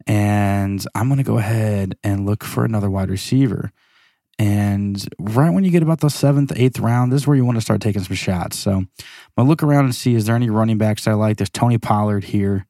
And 0.07 0.83
I'm 0.95 1.09
going 1.09 1.17
to 1.17 1.23
go 1.23 1.37
ahead 1.37 1.97
and 2.03 2.25
look 2.25 2.43
for 2.43 2.63
another 2.63 2.89
wide 2.89 3.09
receiver. 3.09 3.71
And 4.39 5.05
right 5.19 5.49
when 5.49 5.65
you 5.65 5.69
get 5.69 5.83
about 5.83 5.99
the 5.99 6.09
seventh, 6.09 6.53
eighth 6.55 6.79
round, 6.79 7.11
this 7.11 7.23
is 7.23 7.27
where 7.27 7.35
you 7.35 7.43
want 7.43 7.57
to 7.57 7.61
start 7.61 7.81
taking 7.81 8.01
some 8.03 8.15
shots. 8.15 8.57
So 8.57 8.71
I'm 8.71 8.87
going 9.35 9.45
to 9.45 9.49
look 9.49 9.61
around 9.61 9.83
and 9.83 9.93
see 9.93 10.15
is 10.15 10.25
there 10.25 10.35
any 10.35 10.49
running 10.49 10.77
backs 10.77 11.07
I 11.07 11.13
like? 11.13 11.37
There's 11.37 11.49
Tony 11.49 11.77
Pollard 11.77 12.23
here, 12.23 12.65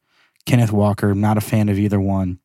Kenneth 0.47 0.71
Walker. 0.71 1.13
Not 1.13 1.37
a 1.37 1.41
fan 1.41 1.69
of 1.69 1.77
either 1.77 1.99
one. 1.99 2.39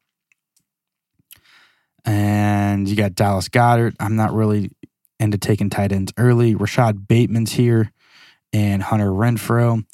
And 2.04 2.87
you 2.87 2.97
got 2.97 3.14
Dallas 3.14 3.49
Goedert. 3.49 3.95
I'm 3.99 4.14
not 4.14 4.35
really 4.35 4.71
into 5.19 5.38
taking 5.38 5.71
tight 5.71 5.90
ends 5.90 6.12
early. 6.19 6.54
Rashod 6.54 7.09
Bateman's 7.09 7.52
here 7.52 7.93
and 8.52 8.83
Hunter 8.83 9.09
Renfrow. 9.09 9.87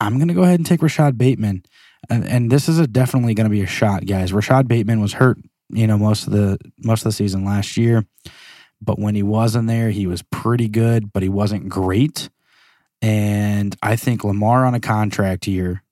I'm 0.00 0.16
going 0.16 0.28
to 0.28 0.34
go 0.34 0.42
ahead 0.42 0.58
and 0.58 0.66
take 0.66 0.80
Rashod 0.80 1.18
Bateman. 1.18 1.64
and, 2.08 2.24
and 2.24 2.50
this 2.50 2.66
is 2.66 2.86
definitely 2.88 3.34
going 3.34 3.44
to 3.44 3.50
be 3.50 3.62
a 3.62 3.66
shot, 3.66 4.06
guys. 4.06 4.32
Rashod 4.32 4.68
Bateman 4.68 5.02
was 5.02 5.14
hurt, 5.14 5.36
you 5.68 5.86
know, 5.86 5.98
most 5.98 6.26
of 6.26 6.32
the 6.32 6.58
most 6.78 7.00
of 7.00 7.04
the 7.04 7.12
season 7.12 7.44
last 7.44 7.76
year, 7.76 8.06
but 8.80 8.98
when 8.98 9.14
he 9.14 9.22
wasn't 9.22 9.68
there, 9.68 9.90
he 9.90 10.06
was 10.06 10.22
pretty 10.22 10.68
good, 10.68 11.12
but 11.12 11.22
he 11.22 11.28
wasn't 11.28 11.68
great. 11.68 12.28
And 13.00 13.76
I 13.82 13.96
think 13.96 14.24
Lamar 14.24 14.64
on 14.64 14.74
a 14.74 14.80
contract 14.80 15.46
year, 15.46 15.82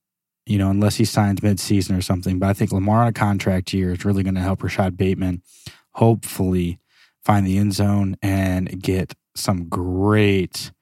you 0.46 0.58
know, 0.58 0.70
unless 0.70 0.96
he 0.96 1.04
signs 1.04 1.40
midseason 1.40 1.96
or 1.96 2.02
something, 2.02 2.38
but 2.38 2.48
I 2.48 2.52
think 2.52 2.72
Lamar 2.72 3.02
on 3.02 3.08
a 3.08 3.12
contract 3.12 3.72
year 3.72 3.92
is 3.92 4.04
really 4.04 4.22
going 4.22 4.34
to 4.34 4.40
help 4.40 4.62
Rashod 4.62 4.96
Bateman 4.96 5.42
hopefully 5.92 6.78
find 7.24 7.46
the 7.46 7.58
end 7.58 7.74
zone 7.74 8.16
and 8.22 8.82
get 8.82 9.14
some 9.34 9.68
great 9.68 10.72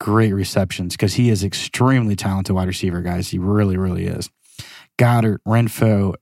great 0.00 0.32
receptions 0.32 0.94
because 0.94 1.14
he 1.14 1.28
is 1.28 1.42
extremely 1.42 2.14
talented 2.14 2.54
wide 2.54 2.68
receiver, 2.68 3.00
guys. 3.02 3.28
He 3.28 3.38
really, 3.38 3.76
really 3.76 4.06
is. 4.06 4.30
Goedert, 4.96 5.38
Renfrow, 5.46 6.14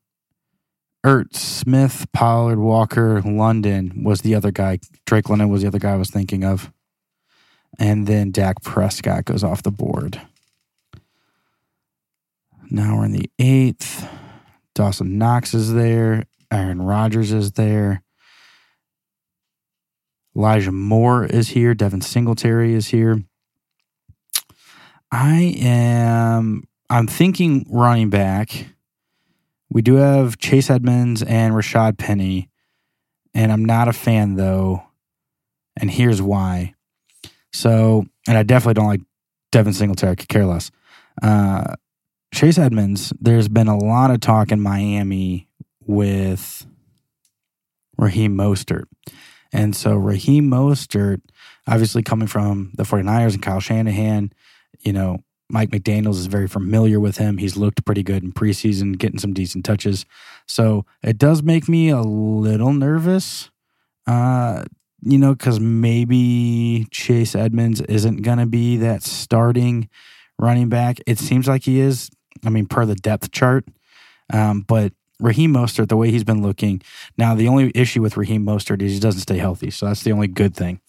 Ertz, 1.05 1.37
Smith, 1.37 2.07
Pollard, 2.13 2.59
Walker, 2.59 3.23
London 3.23 4.03
was 4.03 4.23
the 4.23 4.35
other 4.35 4.51
guy. 4.51 4.81
Drake 5.05 5.29
London 5.29 5.49
was 5.49 5.63
the 5.63 5.69
other 5.69 5.79
guy 5.79 5.93
I 5.93 5.97
was 5.97 6.11
thinking 6.11 6.45
of. 6.45 6.73
And 7.79 8.07
then 8.07 8.31
Dak 8.31 8.63
Prescott 8.63 9.25
goes 9.25 9.45
off 9.45 9.63
the 9.63 9.71
board. 9.71 10.21
Now 12.71 12.99
we're 12.99 13.05
in 13.05 13.13
the 13.13 13.31
eighth. 13.39 14.09
Dawson 14.75 15.19
Knox 15.19 15.55
is 15.55 15.73
there. 15.73 16.25
Aaron 16.51 16.83
Rodgers 16.83 17.33
is 17.33 17.53
there. 17.53 18.03
Elijah 20.37 20.73
Moore 20.73 21.25
is 21.25 21.49
here. 21.49 21.75
Devin 21.75 22.01
Singletary 22.01 22.75
is 22.75 22.89
here. 22.89 23.23
I 25.11 25.57
am 25.61 26.65
I'm 26.91 27.07
thinking 27.07 27.67
running 27.71 28.11
back. 28.11 28.67
We 29.71 29.83
do 29.83 29.95
have 29.97 30.39
Chase 30.39 30.71
Edmonds 30.71 31.23
and 31.23 31.55
Rashad 31.55 31.99
Penny, 31.99 32.51
and 33.35 33.51
I'm 33.53 33.65
not 33.65 33.89
a 33.89 33.93
fan 33.93 34.35
though. 34.35 34.83
And 35.79 35.91
here's 35.91 36.23
why. 36.23 36.75
So, 37.53 38.07
and 38.27 38.39
I 38.39 38.43
definitely 38.43 38.75
don't 38.75 38.87
like 38.87 39.03
Devin 39.53 39.73
Singletary. 39.73 40.13
I 40.13 40.15
could 40.15 40.29
care 40.29 40.47
less. 40.47 40.71
Uh, 41.23 41.75
Chase 42.33 42.59
Edmonds. 42.59 43.13
There's 43.21 43.49
been 43.49 43.69
a 43.69 43.77
lot 43.77 44.11
of 44.11 44.21
talk 44.21 44.53
in 44.53 44.61
Miami 44.61 45.49
with 45.81 46.67
Raheem 47.99 48.37
Mostert. 48.37 48.85
And 49.53 49.75
so 49.75 49.95
Raheem 49.95 50.51
Mostert, 50.51 51.21
obviously 51.67 52.03
coming 52.03 52.29
from 52.29 52.73
the 52.75 52.83
49ers 52.83 53.35
and 53.35 53.43
Kyle 53.43 53.61
Shanahan, 53.61 54.33
you 54.81 54.93
know, 54.93 55.19
Mike 55.49 55.71
McDaniels 55.71 56.17
is 56.17 56.27
very 56.27 56.49
familiar 56.49 56.99
with 56.99 57.19
him. 57.19 57.39
He's 57.39 57.57
looked 57.57 57.85
pretty 57.85 58.03
good 58.03 58.23
in 58.23 58.33
preseason, 58.33 58.99
getting 58.99 59.19
some 59.19 59.33
decent 59.33 59.65
touches. 59.65 60.05
So 60.47 60.85
it 61.03 61.19
does 61.19 61.43
make 61.43 61.69
me 61.69 61.89
a 61.91 62.01
little 62.01 62.73
nervous, 62.73 63.51
uh, 64.07 64.65
you 65.03 65.19
know, 65.19 65.35
because 65.35 65.61
maybe 65.61 66.87
Chase 66.91 67.35
Edmonds 67.35 67.81
isn't 67.83 68.23
going 68.23 68.39
to 68.39 68.47
be 68.47 68.77
that 68.79 69.03
starting 69.03 69.89
running 70.39 70.69
back. 70.69 70.99
It 71.07 71.19
seems 71.19 71.47
like 71.47 71.65
he 71.65 71.81
is. 71.81 72.11
I 72.45 72.51
mean, 72.51 72.67
per 72.67 72.85
the 72.85 72.97
depth 72.97 73.31
chart. 73.31 73.65
Um, 74.33 74.63
but 74.63 74.93
Raheem 75.21 75.55
Mostert, 75.55 75.89
the 75.89 75.97
way 75.97 76.11
he's 76.11 76.25
been 76.25 76.43
looking 76.43 76.83
now, 77.17 77.35
the 77.35 77.49
only 77.49 77.73
issue 77.75 78.03
with 78.03 78.17
Raheem 78.17 78.45
Mostert 78.45 78.83
is 78.83 78.93
he 78.93 79.01
doesn't 79.01 79.23
stay 79.23 79.39
healthy, 79.39 79.71
so 79.71 79.87
that's 79.87 80.03
the 80.03 80.13
only 80.13 80.29
good 80.29 80.55
thing. 80.55 80.81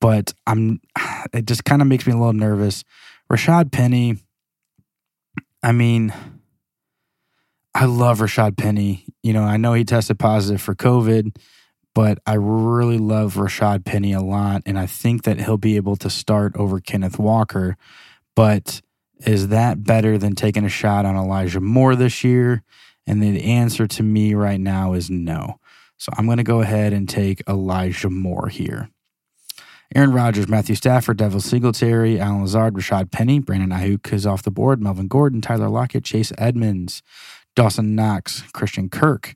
But 0.00 0.34
I'm, 0.46 0.80
it 1.32 1.46
just 1.46 1.64
kind 1.64 1.80
of 1.80 1.88
makes 1.88 2.06
me 2.06 2.12
a 2.12 2.16
little 2.16 2.32
nervous. 2.32 2.84
Rashad 3.30 3.72
Penny, 3.72 4.18
I 5.62 5.72
mean, 5.72 6.12
I 7.74 7.86
love 7.86 8.20
Rashad 8.20 8.56
Penny. 8.56 9.04
You 9.22 9.32
know, 9.32 9.42
I 9.42 9.56
know 9.56 9.72
he 9.74 9.84
tested 9.84 10.18
positive 10.18 10.62
for 10.62 10.74
COVID, 10.74 11.36
but 11.94 12.18
I 12.24 12.34
really 12.34 12.98
love 12.98 13.34
Rashad 13.34 13.84
Penny 13.84 14.12
a 14.12 14.20
lot, 14.20 14.62
and 14.64 14.78
I 14.78 14.86
think 14.86 15.24
that 15.24 15.40
he'll 15.40 15.56
be 15.56 15.76
able 15.76 15.96
to 15.96 16.10
start 16.10 16.54
over 16.56 16.78
Kenneth 16.78 17.18
Walker. 17.18 17.76
But 18.34 18.80
is 19.20 19.48
that 19.48 19.82
better 19.82 20.18
than 20.18 20.34
taking 20.34 20.64
a 20.64 20.68
shot 20.68 21.04
on 21.04 21.16
Elijah 21.16 21.60
Moore 21.60 21.96
this 21.96 22.22
year? 22.22 22.62
And 23.06 23.22
the 23.22 23.44
answer 23.44 23.86
to 23.86 24.02
me 24.02 24.34
right 24.34 24.60
now 24.60 24.92
is 24.92 25.10
no. 25.10 25.58
So 25.96 26.12
I'm 26.16 26.26
going 26.26 26.38
to 26.38 26.44
go 26.44 26.60
ahead 26.60 26.92
and 26.92 27.08
take 27.08 27.42
Elijah 27.48 28.10
Moore 28.10 28.48
here. 28.48 28.90
Aaron 29.94 30.12
Rodgers, 30.12 30.48
Matthew 30.48 30.74
Stafford, 30.74 31.18
Devin 31.18 31.40
Singletary, 31.40 32.18
Allen 32.18 32.42
Lazard, 32.42 32.74
Rashad 32.74 33.10
Penny, 33.12 33.38
Brandon 33.38 33.70
Aiyuk 33.70 34.12
is 34.12 34.26
off 34.26 34.42
the 34.42 34.50
board, 34.50 34.82
Melvin 34.82 35.08
Gordon, 35.08 35.40
Tyler 35.40 35.68
Lockett, 35.68 36.04
Chase 36.04 36.32
Edmonds, 36.36 37.02
Dawson 37.54 37.94
Knox, 37.94 38.42
Christian 38.52 38.88
Kirk. 38.88 39.34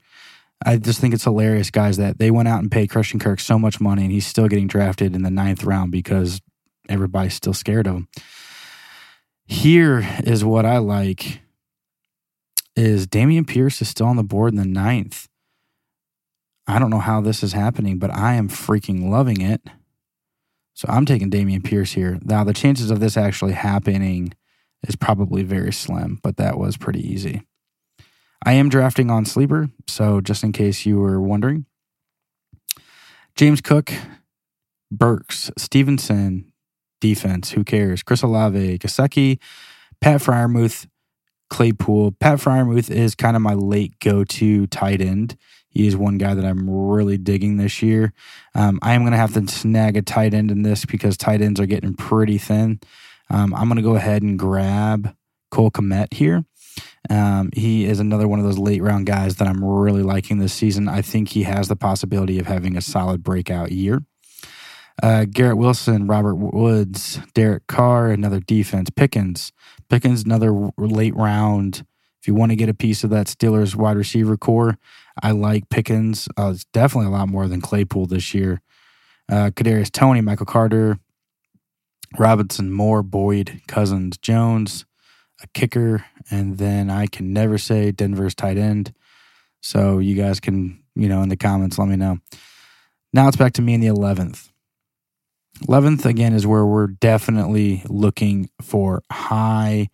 I 0.65 0.77
just 0.77 1.01
think 1.01 1.15
it's 1.15 1.25
hilarious, 1.25 1.71
guys, 1.71 1.97
that 1.97 2.19
they 2.19 2.31
went 2.31 2.49
out 2.49 2.61
and 2.61 2.71
paid 2.71 2.91
Christian 2.91 3.19
Kirk 3.19 3.41
so 3.41 3.59
much 3.59 3.81
money 3.81 4.03
and 4.03 4.13
he's 4.13 4.27
still 4.27 4.49
getting 4.49 4.67
drafted 4.67 5.15
in 5.15 5.23
the 5.23 5.31
ninth 5.31 5.65
round 5.65 5.93
because 5.93 6.41
everybody's 6.89 7.35
still 7.35 7.55
scared 7.55 7.87
of 7.87 7.95
him. 7.95 8.09
Here 9.47 10.07
is 10.25 10.45
what 10.45 10.67
I 10.67 10.79
like 10.79 11.41
is 12.77 13.07
Dameon 13.07 13.47
Pierce 13.47 13.81
is 13.81 13.89
still 13.89 14.07
on 14.07 14.17
the 14.17 14.23
board 14.23 14.53
in 14.53 14.59
the 14.59 14.65
ninth. 14.65 15.29
I 16.67 16.79
don't 16.79 16.91
know 16.91 17.01
how 17.01 17.21
this 17.21 17.43
is 17.43 17.53
happening, 17.53 17.99
but 17.99 18.15
I 18.15 18.35
am 18.35 18.49
freaking 18.49 19.09
loving 19.11 19.41
it. 19.41 19.63
So 20.81 20.89
I'm 20.89 21.05
taking 21.05 21.31
Dameon 21.31 21.63
Pierce 21.63 21.93
here. 21.93 22.19
Now 22.23 22.43
the 22.43 22.55
chances 22.55 22.91
of 22.91 23.01
this 23.01 23.19
actually 23.19 23.53
happening 23.53 24.33
is 24.89 24.97
probably 24.97 25.43
very 25.43 25.75
slim, 25.75 26.19
but 26.23 26.39
that 26.39 26.57
was 26.57 26.79
pretty 26.79 27.07
easy. 27.07 27.43
I 28.47 28.55
am 28.55 28.71
drafting 28.71 29.11
on 29.11 29.27
sleeper, 29.27 29.69
so 29.87 30.23
just 30.23 30.43
in 30.43 30.53
case 30.53 30.87
you 30.87 30.99
were 30.99 31.21
wondering. 31.21 31.67
James 33.37 33.61
Cook, 33.61 33.93
Burks, 34.91 35.51
Stevenson, 35.59 36.51
defense, 37.03 37.51
who 37.51 37.63
cares? 37.63 38.03
Chris 38.03 38.23
Olave, 38.23 38.79
Gesicki, 38.79 39.39
Pat 40.01 40.23
Freiermuth, 40.23 40.87
Claypool. 41.51 42.13
Pat 42.13 42.39
Freiermuth 42.39 42.91
is 42.91 43.15
kind 43.15 43.37
of 43.37 43.43
my 43.43 43.53
late 43.53 43.99
go 44.01 44.25
to 44.25 44.67
tight 44.69 45.03
end. 45.03 45.37
He 45.71 45.87
is 45.87 45.97
one 45.97 46.19
guy 46.19 46.35
that 46.35 46.45
I'm 46.45 46.69
really 46.69 47.17
digging 47.17 47.57
this 47.57 47.81
year. 47.81 48.13
Um, 48.55 48.79
I 48.83 48.95
am 48.95 49.03
going 49.03 49.13
to 49.13 49.19
have 49.19 49.35
to 49.35 49.47
snag 49.49 49.97
a 49.97 50.03
tight 50.03 50.35
end 50.35 50.51
in 50.51 50.63
this 50.63 50.85
because 50.85 51.17
tight 51.17 51.41
ends 51.41 51.61
are 51.61 51.67
getting 51.67 51.95
pretty 51.95 52.39
thin. 52.39 52.81
Um, 53.31 53.55
I'm 53.55 53.69
going 53.69 53.77
to 53.77 53.83
go 53.83 53.95
ahead 53.95 54.23
and 54.23 54.39
grab 54.39 55.15
Cole 55.51 55.71
Kmet 55.71 56.13
here. 56.13 56.45
Um, 57.09 57.51
he 57.55 57.87
is 57.87 58.01
another 58.01 58.29
one 58.29 58.39
of 58.39 58.45
those 58.45 58.59
late 58.59 58.83
round 58.83 59.07
guys 59.07 59.37
that 59.37 59.49
I'm 59.49 59.65
really 59.65 60.03
liking 60.03 60.39
this 60.39 60.53
season. 60.53 60.89
I 60.89 61.03
think 61.03 61.31
he 61.31 61.45
has 61.45 61.69
the 61.69 61.77
possibility 61.77 62.39
of 62.39 62.47
having 62.47 62.77
a 62.77 62.83
solid 62.83 63.23
breakout 63.23 63.73
year. 63.73 64.03
Uh, 65.03 65.25
Garrett 65.25 65.57
Wilson, 65.57 66.07
Robert 66.07 66.35
Woods, 66.35 67.21
Derek 67.33 67.67
Carr, 67.67 68.11
another 68.11 68.41
defense. 68.41 68.91
Pickens, 68.91 69.53
Pickens, 69.89 70.25
another 70.25 70.71
late 70.77 71.17
round. 71.17 71.87
If 72.21 72.29
you 72.29 72.35
want 72.35 72.53
to 72.53 72.57
get 72.57 72.69
a 72.69 72.75
piece 72.75 73.03
of 73.03 73.09
that 73.11 73.27
Steelers 73.27 73.75
wide 73.75 73.97
receiver 73.97 74.37
core, 74.37 74.77
I 75.23 75.33
like 75.33 75.69
Pickens. 75.69 76.29
Uh, 76.39 76.53
it's 76.55 76.65
definitely 76.67 77.09
a 77.09 77.17
lot 77.17 77.29
more 77.29 77.49
than 77.49 77.61
Claypool 77.61 78.07
this 78.07 78.35
year. 78.35 78.61
Uh, 79.31 79.51
Kadarius 79.51 79.91
Toney, 79.91 80.21
Michael 80.21 80.47
Carter, 80.47 80.99
Robinson, 82.19 82.73
Moore, 82.73 83.03
Boyd, 83.03 83.63
Cousins, 83.69 84.19
Jones, 84.19 84.85
a 85.43 85.47
kicker, 85.49 86.05
and 86.31 86.59
then 86.59 86.91
I 86.91 87.07
can 87.07 87.33
never 87.33 87.59
say 87.59 87.93
Denver's 87.93 88.35
tight 88.35 88.59
end. 88.59 88.93
So 89.61 89.99
you 89.99 90.15
guys 90.15 90.41
can, 90.41 90.83
you 90.95 91.09
know, 91.09 91.23
in 91.23 91.29
the 91.29 91.37
comments, 91.37 91.79
let 91.79 91.89
me 91.89 91.97
know. 91.97 92.19
Now 93.13 93.29
it's 93.29 93.37
back 93.37 93.53
to 93.55 93.63
me 93.63 93.75
in 93.75 93.81
the 93.81 93.89
11th. 93.89 94.49
11th, 95.67 96.07
again, 96.07 96.33
is 96.33 96.47
where 96.47 96.65
we're 96.65 96.87
definitely 96.87 97.83
looking 97.89 98.49
for 98.63 99.03
high 99.13 99.89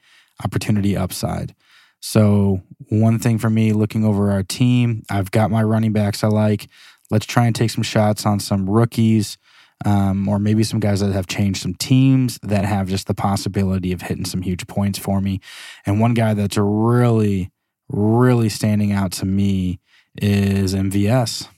opportunity 0.45 0.97
upside. 0.97 1.55
So, 2.01 2.63
one 2.89 3.19
thing 3.19 3.39
for 3.39 3.51
me 3.51 3.73
looking 3.73 4.05
over 4.05 4.31
our 4.31 4.43
team, 4.43 5.03
I've 5.11 5.31
got 5.31 5.51
my 5.51 5.63
running 5.63 5.93
backs 5.93 6.23
I 6.23 6.29
like. 6.29 6.69
Let's 7.11 7.27
try 7.27 7.47
and 7.47 7.55
take 7.55 7.71
some 7.71 7.83
shots 7.83 8.27
on 8.27 8.41
some 8.41 8.69
rookies 8.69 9.39
um, 9.85 10.29
or 10.29 10.39
maybe 10.39 10.65
some 10.65 10.81
guys 10.81 11.01
that 11.01 11.13
have 11.13 11.27
changed 11.27 11.61
some 11.61 11.75
teams 11.75 12.39
that 12.43 12.65
have 12.65 12.89
just 12.89 13.07
the 13.07 13.15
possibility 13.15 13.93
of 13.93 14.03
hitting 14.03 14.25
some 14.25 14.43
huge 14.43 14.67
points 14.67 14.99
for 14.99 15.21
me. 15.21 15.41
And 15.85 16.01
one 16.01 16.15
guy 16.15 16.35
that's 16.35 16.57
really, 16.57 17.51
really 17.89 18.49
standing 18.49 18.93
out 18.93 19.13
to 19.13 19.27
me 19.27 19.81
is 20.21 20.75
MVS. 20.75 21.49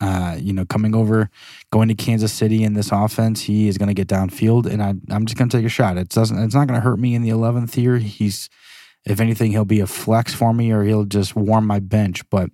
Uh, 0.00 0.36
you 0.38 0.52
know, 0.52 0.64
coming 0.64 0.94
over, 0.94 1.28
going 1.72 1.88
to 1.88 1.94
Kansas 1.94 2.32
City 2.32 2.62
in 2.62 2.74
this 2.74 2.92
offense, 2.92 3.42
he 3.42 3.66
is 3.66 3.78
going 3.78 3.88
to 3.88 3.94
get 3.94 4.06
downfield, 4.06 4.66
and 4.66 4.80
I, 4.80 4.94
I'm 5.10 5.26
just 5.26 5.36
going 5.36 5.48
to 5.48 5.56
take 5.56 5.66
a 5.66 5.70
shot. 5.70 5.96
It 5.96 6.10
doesn't. 6.10 6.38
It's 6.38 6.54
not 6.54 6.68
going 6.68 6.78
to 6.78 6.84
hurt 6.84 7.00
me 7.00 7.16
in 7.16 7.22
the 7.22 7.30
11th 7.30 7.76
year. 7.76 7.98
He's, 7.98 8.48
if 9.10 9.20
anything, 9.20 9.50
he'll 9.50 9.64
be 9.64 9.80
a 9.80 9.86
flex 9.86 10.34
for 10.34 10.52
me, 10.52 10.72
or 10.72 10.82
he'll 10.84 11.04
just 11.04 11.36
warm 11.36 11.66
my 11.66 11.80
bench. 11.80 12.28
But 12.30 12.50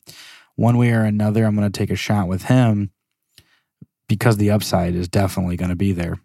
one 0.57 0.77
way 0.77 0.91
or 0.91 1.03
another, 1.03 1.45
I'm 1.45 1.57
going 1.57 1.71
to 1.71 1.79
take 1.79 1.91
a 1.91 1.97
shot 1.97 2.29
with 2.29 2.45
him 2.45 2.91
because 4.09 4.37
the 4.37 4.51
upside 4.51 4.95
is 4.95 5.09
definitely 5.09 5.57
going 5.57 5.71
to 5.71 5.77
be 5.77 5.93
there. 5.93 6.19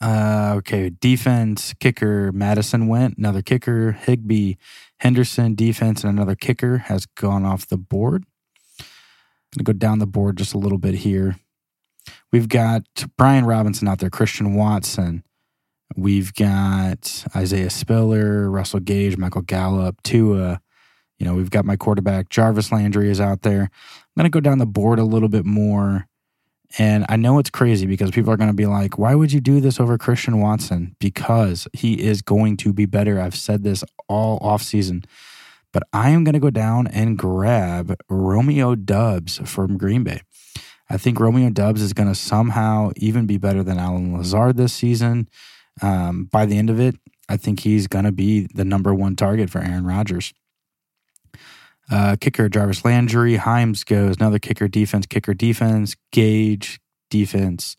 Uh, 0.00 0.54
okay, 0.58 0.90
defense 0.90 1.74
kicker 1.80 2.30
Madison 2.32 2.86
went. 2.86 3.16
Another 3.16 3.40
kicker 3.40 3.92
Higbee 3.92 4.54
Henderson 4.98 5.54
defense 5.54 6.04
and 6.04 6.12
another 6.12 6.34
kicker 6.34 6.78
has 6.78 7.06
gone 7.06 7.44
off 7.44 7.66
the 7.66 7.78
board. 7.78 8.24
I'm 8.78 9.64
Going 9.64 9.64
to 9.64 9.72
go 9.72 9.72
down 9.72 9.98
the 9.98 10.06
board 10.06 10.36
just 10.36 10.54
a 10.54 10.58
little 10.58 10.78
bit 10.78 10.96
here. 10.96 11.36
We've 12.30 12.48
got 12.48 12.82
Brian 13.16 13.46
Robinson 13.46 13.88
out 13.88 13.98
there, 13.98 14.10
Christian 14.10 14.54
Watson. 14.54 15.22
We've 15.94 16.34
got 16.34 17.24
Isaiah 17.34 17.70
Spiller, 17.70 18.50
Russell 18.50 18.80
Gage, 18.80 19.16
Michael 19.16 19.42
Gallup, 19.42 20.02
Tua. 20.02 20.60
You 21.18 21.26
know, 21.26 21.34
we've 21.34 21.50
got 21.50 21.64
my 21.64 21.76
quarterback 21.76 22.28
Jarvis 22.28 22.72
Landry 22.72 23.10
is 23.10 23.20
out 23.20 23.42
there. 23.42 23.62
I'm 23.62 24.20
going 24.20 24.24
to 24.24 24.30
go 24.30 24.40
down 24.40 24.58
the 24.58 24.66
board 24.66 24.98
a 24.98 25.04
little 25.04 25.28
bit 25.28 25.44
more. 25.44 26.06
And 26.78 27.06
I 27.08 27.16
know 27.16 27.38
it's 27.38 27.50
crazy 27.50 27.86
because 27.86 28.10
people 28.10 28.32
are 28.32 28.36
going 28.36 28.50
to 28.50 28.54
be 28.54 28.66
like, 28.66 28.98
why 28.98 29.14
would 29.14 29.32
you 29.32 29.40
do 29.40 29.60
this 29.60 29.78
over 29.78 29.96
Christian 29.96 30.40
Watson? 30.40 30.96
Because 30.98 31.68
he 31.72 32.02
is 32.02 32.22
going 32.22 32.56
to 32.58 32.72
be 32.72 32.86
better. 32.86 33.20
I've 33.20 33.36
said 33.36 33.62
this 33.62 33.84
all 34.08 34.38
off 34.42 34.62
season. 34.62 35.04
But 35.72 35.84
I 35.92 36.10
am 36.10 36.24
going 36.24 36.34
to 36.34 36.40
go 36.40 36.50
down 36.50 36.86
and 36.88 37.16
grab 37.16 37.96
Romeo 38.08 38.74
Doubs 38.74 39.38
from 39.44 39.78
Green 39.78 40.04
Bay. 40.04 40.22
I 40.88 40.96
think 40.96 41.18
Romeo 41.18 41.50
Doubs 41.50 41.82
is 41.82 41.92
going 41.92 42.08
to 42.08 42.14
somehow 42.14 42.92
even 42.96 43.26
be 43.26 43.38
better 43.38 43.62
than 43.62 43.78
Allen 43.78 44.16
Lazard 44.16 44.56
this 44.56 44.72
season. 44.72 45.28
Um, 45.82 46.24
by 46.24 46.46
the 46.46 46.58
end 46.58 46.70
of 46.70 46.80
it, 46.80 46.96
I 47.28 47.36
think 47.36 47.60
he's 47.60 47.86
going 47.86 48.04
to 48.04 48.12
be 48.12 48.48
the 48.54 48.64
number 48.64 48.94
one 48.94 49.16
target 49.16 49.50
for 49.50 49.60
Aaron 49.60 49.86
Rodgers. 49.86 50.32
Uh, 51.90 52.16
kicker 52.20 52.48
Jarvis 52.48 52.84
Landry, 52.84 53.36
Himes 53.36 53.84
goes 53.84 54.16
another 54.16 54.38
kicker 54.38 54.66
defense, 54.66 55.06
kicker 55.06 55.34
defense, 55.34 55.94
Gage 56.10 56.80
defense, 57.10 57.76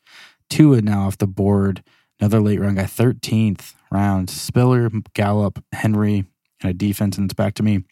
Tua 0.50 0.82
now 0.82 1.08
off 1.08 1.18
the 1.18 1.28
board, 1.28 1.84
another 2.20 2.40
late 2.40 2.60
round 2.60 2.78
guy, 2.78 2.84
13th 2.84 3.74
round, 3.92 4.30
Spiller, 4.30 4.90
Gallup, 5.14 5.64
Henry, 5.74 6.26
and 6.62 6.72
a 6.72 6.74
defense, 6.74 7.18
and 7.18 7.26
it's 7.26 7.34
back 7.34 7.54
to 7.56 7.64
me. 7.64 7.84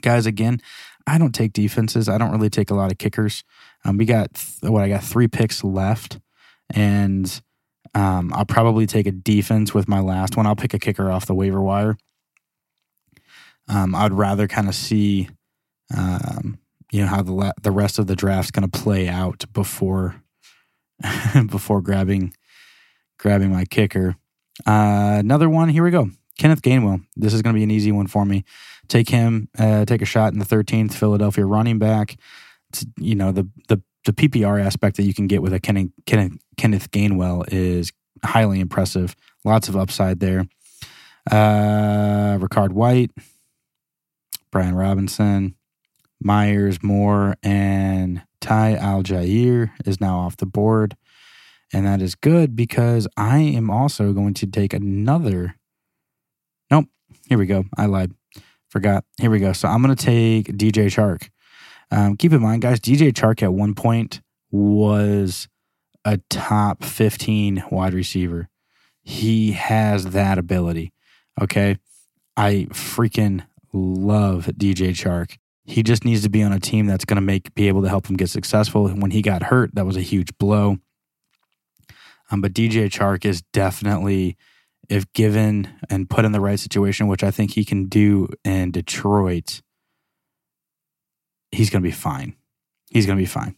Guys, 0.00 0.26
again, 0.26 0.60
I 1.06 1.18
don't 1.18 1.34
take 1.34 1.52
defenses. 1.52 2.08
I 2.08 2.18
don't 2.18 2.32
really 2.32 2.50
take 2.50 2.70
a 2.70 2.74
lot 2.74 2.90
of 2.90 2.98
kickers. 2.98 3.44
Um, 3.84 3.98
we 3.98 4.06
got 4.06 4.34
th- 4.34 4.70
what 4.70 4.82
I 4.82 4.88
got 4.88 5.04
three 5.04 5.28
picks 5.28 5.62
left, 5.62 6.18
and 6.70 7.42
um, 7.94 8.32
I'll 8.34 8.44
probably 8.44 8.86
take 8.86 9.06
a 9.06 9.12
defense 9.12 9.72
with 9.72 9.88
my 9.88 10.00
last 10.00 10.36
one. 10.36 10.46
I'll 10.46 10.56
pick 10.56 10.74
a 10.74 10.78
kicker 10.78 11.10
off 11.10 11.26
the 11.26 11.34
waiver 11.34 11.60
wire. 11.60 11.96
Um, 13.68 13.94
I'd 13.94 14.12
rather 14.12 14.48
kind 14.48 14.68
of 14.68 14.74
see, 14.74 15.28
um, 15.96 16.58
you 16.92 17.00
know, 17.02 17.06
how 17.06 17.22
the 17.22 17.32
la- 17.32 17.52
the 17.62 17.70
rest 17.70 17.98
of 17.98 18.06
the 18.06 18.16
draft's 18.16 18.50
going 18.50 18.68
to 18.68 18.78
play 18.78 19.08
out 19.08 19.44
before 19.52 20.22
before 21.46 21.80
grabbing 21.80 22.34
grabbing 23.18 23.50
my 23.50 23.64
kicker. 23.64 24.16
Uh, 24.66 25.16
another 25.18 25.48
one. 25.48 25.68
Here 25.68 25.82
we 25.82 25.90
go. 25.90 26.10
Kenneth 26.38 26.62
Gainwell. 26.62 27.04
This 27.16 27.32
is 27.32 27.42
going 27.42 27.54
to 27.54 27.58
be 27.58 27.64
an 27.64 27.70
easy 27.70 27.92
one 27.92 28.06
for 28.06 28.24
me. 28.24 28.44
Take 28.88 29.08
him. 29.08 29.48
Uh, 29.58 29.84
take 29.84 30.02
a 30.02 30.06
shot 30.06 30.32
in 30.32 30.40
the 30.40 30.44
13th 30.44 30.92
Philadelphia 30.92 31.46
running 31.46 31.78
back. 31.78 32.16
It's, 32.70 32.84
you 32.98 33.14
know 33.14 33.32
the 33.32 33.48
the 33.68 33.80
the 34.04 34.12
PPR 34.12 34.62
aspect 34.64 34.96
that 34.96 35.04
you 35.04 35.14
can 35.14 35.26
get 35.26 35.42
with 35.42 35.52
a 35.52 35.60
Kenneth, 35.60 35.90
Kenneth, 36.06 36.38
Kenneth 36.56 36.90
Gainwell 36.90 37.44
is 37.52 37.92
highly 38.22 38.60
impressive. 38.60 39.16
Lots 39.44 39.68
of 39.68 39.76
upside 39.76 40.20
there. 40.20 40.46
Uh, 41.30 42.38
Rachaad 42.38 42.72
White, 42.72 43.10
Brian 44.50 44.74
Robinson, 44.74 45.54
Myers, 46.20 46.82
Moore, 46.82 47.36
and 47.42 48.22
Ty 48.40 48.76
Allgeier 48.80 49.70
is 49.86 50.00
now 50.00 50.18
off 50.18 50.36
the 50.36 50.46
board. 50.46 50.96
And 51.72 51.86
that 51.86 52.02
is 52.02 52.14
good 52.14 52.54
because 52.54 53.08
I 53.16 53.38
am 53.38 53.70
also 53.70 54.12
going 54.12 54.34
to 54.34 54.46
take 54.46 54.72
another. 54.72 55.56
Nope. 56.70 56.86
Here 57.28 57.38
we 57.38 57.46
go. 57.46 57.64
I 57.76 57.86
lied. 57.86 58.12
Forgot. 58.68 59.04
Here 59.18 59.30
we 59.30 59.38
go. 59.38 59.52
So 59.52 59.68
I'm 59.68 59.82
going 59.82 59.94
to 59.94 60.04
take 60.04 60.56
DJ 60.56 60.86
Chark. 60.86 61.30
Um, 61.94 62.16
keep 62.16 62.32
in 62.32 62.42
mind, 62.42 62.62
guys, 62.62 62.80
DJ 62.80 63.12
Chark 63.12 63.40
at 63.40 63.54
one 63.54 63.72
point 63.72 64.20
was 64.50 65.46
a 66.04 66.18
top 66.28 66.82
15 66.82 67.62
wide 67.70 67.94
receiver. 67.94 68.48
He 69.04 69.52
has 69.52 70.06
that 70.06 70.36
ability. 70.36 70.92
Okay. 71.40 71.78
I 72.36 72.66
freaking 72.70 73.46
love 73.72 74.46
DJ 74.46 74.88
Chark. 74.90 75.36
He 75.66 75.84
just 75.84 76.04
needs 76.04 76.22
to 76.24 76.28
be 76.28 76.42
on 76.42 76.52
a 76.52 76.58
team 76.58 76.86
that's 76.86 77.04
going 77.04 77.16
to 77.16 77.22
make 77.22 77.54
be 77.54 77.68
able 77.68 77.82
to 77.82 77.88
help 77.88 78.10
him 78.10 78.16
get 78.16 78.28
successful. 78.28 78.88
When 78.88 79.12
he 79.12 79.22
got 79.22 79.44
hurt, 79.44 79.76
that 79.76 79.86
was 79.86 79.96
a 79.96 80.02
huge 80.02 80.36
blow. 80.36 80.78
Um, 82.28 82.40
but 82.40 82.52
DJ 82.52 82.86
Chark 82.90 83.24
is 83.24 83.42
definitely, 83.52 84.36
if 84.88 85.10
given 85.12 85.68
and 85.88 86.10
put 86.10 86.24
in 86.24 86.32
the 86.32 86.40
right 86.40 86.58
situation, 86.58 87.06
which 87.06 87.22
I 87.22 87.30
think 87.30 87.52
he 87.52 87.64
can 87.64 87.86
do 87.86 88.26
in 88.44 88.72
Detroit, 88.72 89.62
he's 91.54 91.70
going 91.70 91.82
to 91.82 91.88
be 91.88 91.94
fine. 91.94 92.36
He's 92.90 93.06
going 93.06 93.16
to 93.16 93.22
be 93.22 93.26
fine. 93.26 93.56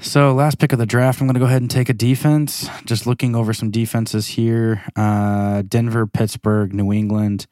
So, 0.00 0.32
last 0.34 0.58
pick 0.58 0.72
of 0.72 0.80
the 0.80 0.86
draft, 0.86 1.20
I'm 1.20 1.28
going 1.28 1.34
to 1.34 1.40
go 1.40 1.46
ahead 1.46 1.62
and 1.62 1.70
take 1.70 1.88
a 1.88 1.94
defense. 1.94 2.68
Just 2.84 3.06
looking 3.06 3.36
over 3.36 3.54
some 3.54 3.70
defenses 3.70 4.26
here 4.26 4.82
uh, 4.96 5.62
Denver, 5.68 6.06
Pittsburgh, 6.06 6.74
New 6.74 6.92
England. 6.92 7.46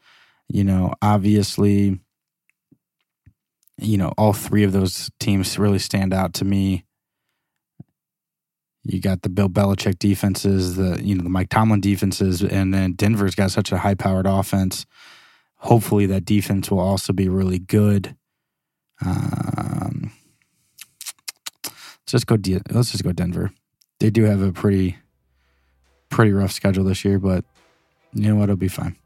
You 0.49 0.65
know, 0.65 0.93
obviously, 1.01 2.01
you 3.79 3.97
know, 3.97 4.13
all 4.19 4.33
three 4.33 4.65
of 4.65 4.73
those 4.73 5.09
teams 5.21 5.59
really 5.59 5.79
stand 5.79 6.13
out 6.13 6.35
to 6.35 6.45
me. 6.45 6.85
You 8.83 9.01
got 9.01 9.23
the 9.23 9.29
Bill 9.29 9.49
Belichick 9.49 10.01
defenses, 10.01 10.75
the 10.75 11.01
you 11.01 11.15
know 11.15 11.23
the 11.23 11.31
Mike 11.31 11.49
Tomlin 11.49 11.81
defenses, 11.81 12.43
and 12.43 12.75
then 12.75 12.95
Denver's 12.95 13.37
got 13.37 13.53
such 13.53 13.71
a 13.71 13.79
high 13.79 13.95
powered 13.95 14.27
offense. 14.27 14.85
Hopefully, 15.59 16.07
that 16.07 16.25
defense 16.25 16.73
will 16.73 16.81
also 16.81 17.13
be 17.13 17.29
really 17.29 17.61
good. 17.61 18.17
Um, 19.05 20.13
let's 21.65 22.07
just 22.07 22.27
go. 22.27 22.37
Let's 22.71 22.93
just 22.93 23.05
go 23.05 23.13
Denver. 23.13 23.53
They 24.01 24.11
do 24.11 24.25
have 24.25 24.43
a 24.43 24.53
pretty, 24.53 24.99
pretty 26.09 26.33
rough 26.33 26.53
schedule 26.53 26.85
this 26.85 27.05
year, 27.05 27.19
but 27.19 27.45
you 28.13 28.29
know 28.29 28.37
what? 28.37 28.45
It'll 28.45 28.57
be 28.57 28.69
fine. 28.69 28.97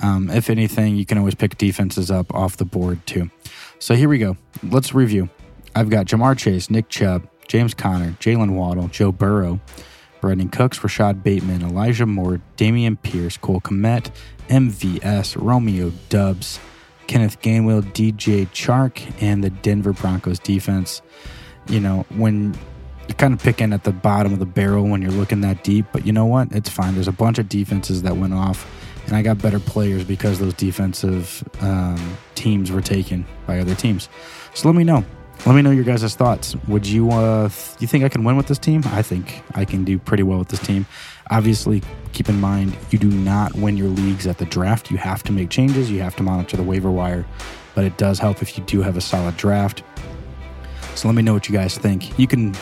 Um, 0.00 0.28
if 0.30 0.50
anything, 0.50 0.96
you 0.96 1.06
can 1.06 1.18
always 1.18 1.34
pick 1.34 1.56
defenses 1.56 2.10
up 2.10 2.34
off 2.34 2.56
the 2.56 2.64
board 2.64 3.04
too. 3.06 3.30
So 3.78 3.94
here 3.94 4.08
we 4.08 4.18
go. 4.18 4.36
Let's 4.62 4.94
review. 4.94 5.28
I've 5.76 5.90
got 5.90 6.06
Ja'Marr 6.06 6.36
Chase, 6.36 6.70
Nick 6.70 6.88
Chubb, 6.88 7.28
James 7.48 7.74
Conner, 7.74 8.16
Jalen 8.20 8.54
Waddle, 8.54 8.88
Joe 8.88 9.12
Burrow, 9.12 9.60
Brandin 10.20 10.50
Cooks, 10.50 10.82
Rashod 10.82 11.22
Bateman, 11.22 11.62
Elijah 11.62 12.06
Moore, 12.06 12.40
Dameon 12.56 13.00
Pierce, 13.02 13.36
Cole 13.36 13.60
Kmet, 13.60 14.10
MVS, 14.48 15.36
Romeo 15.40 15.92
Doubs, 16.08 16.58
Kenneth 17.06 17.40
Gainwell, 17.40 17.82
DJ 17.92 18.48
Chark, 18.48 19.02
and 19.20 19.42
the 19.42 19.50
Denver 19.50 19.92
Broncos 19.92 20.38
defense. 20.38 21.02
You 21.68 21.80
know, 21.80 22.04
when 22.10 22.54
you're 23.08 23.16
kind 23.16 23.34
of 23.34 23.42
picking 23.42 23.72
at 23.72 23.84
the 23.84 23.92
bottom 23.92 24.32
of 24.32 24.38
the 24.38 24.46
barrel 24.46 24.86
when 24.88 25.02
you're 25.02 25.10
looking 25.10 25.40
that 25.42 25.64
deep, 25.64 25.86
but 25.92 26.06
you 26.06 26.12
know 26.12 26.26
what? 26.26 26.52
It's 26.52 26.68
fine. 26.68 26.94
There's 26.94 27.08
a 27.08 27.12
bunch 27.12 27.38
of 27.38 27.48
defenses 27.48 28.02
that 28.02 28.16
went 28.16 28.34
off, 28.34 28.66
and 29.06 29.16
I 29.16 29.22
got 29.22 29.38
better 29.38 29.60
players 29.60 30.04
because 30.04 30.38
those 30.38 30.54
defensive 30.54 31.46
um, 31.60 32.16
teams 32.34 32.70
were 32.70 32.80
taken 32.80 33.26
by 33.46 33.58
other 33.58 33.74
teams. 33.74 34.08
So 34.54 34.68
let 34.68 34.76
me 34.76 34.84
know. 34.84 35.04
Let 35.46 35.54
me 35.54 35.62
know 35.62 35.72
your 35.72 35.84
guys' 35.84 36.14
thoughts. 36.14 36.56
Would 36.68 36.86
you 36.86 37.10
uh, 37.10 37.48
th- 37.48 37.76
you 37.80 37.86
think 37.86 38.04
I 38.04 38.08
can 38.08 38.24
win 38.24 38.36
with 38.36 38.46
this 38.46 38.58
team? 38.58 38.82
I 38.86 39.02
think 39.02 39.42
I 39.54 39.66
can 39.66 39.84
do 39.84 39.98
pretty 39.98 40.22
well 40.22 40.38
with 40.38 40.48
this 40.48 40.60
team. 40.60 40.86
Obviously, 41.30 41.82
keep 42.12 42.28
in 42.28 42.40
mind 42.40 42.76
you 42.90 42.98
do 42.98 43.10
not 43.10 43.54
win 43.54 43.76
your 43.76 43.88
leagues 43.88 44.26
at 44.26 44.38
the 44.38 44.44
draft. 44.46 44.90
You 44.90 44.96
have 44.98 45.22
to 45.24 45.32
make 45.32 45.50
changes. 45.50 45.90
You 45.90 46.00
have 46.00 46.16
to 46.16 46.22
monitor 46.22 46.56
the 46.56 46.62
waiver 46.62 46.90
wire, 46.90 47.26
but 47.74 47.84
it 47.84 47.96
does 47.96 48.18
help 48.18 48.42
if 48.42 48.56
you 48.56 48.64
do 48.64 48.82
have 48.82 48.96
a 48.96 49.00
solid 49.00 49.36
draft. 49.36 49.82
So 50.94 51.08
let 51.08 51.14
me 51.14 51.22
know 51.22 51.32
what 51.32 51.48
you 51.48 51.54
guys 51.54 51.76
think. 51.76 52.18
You 52.18 52.26
can 52.26 52.54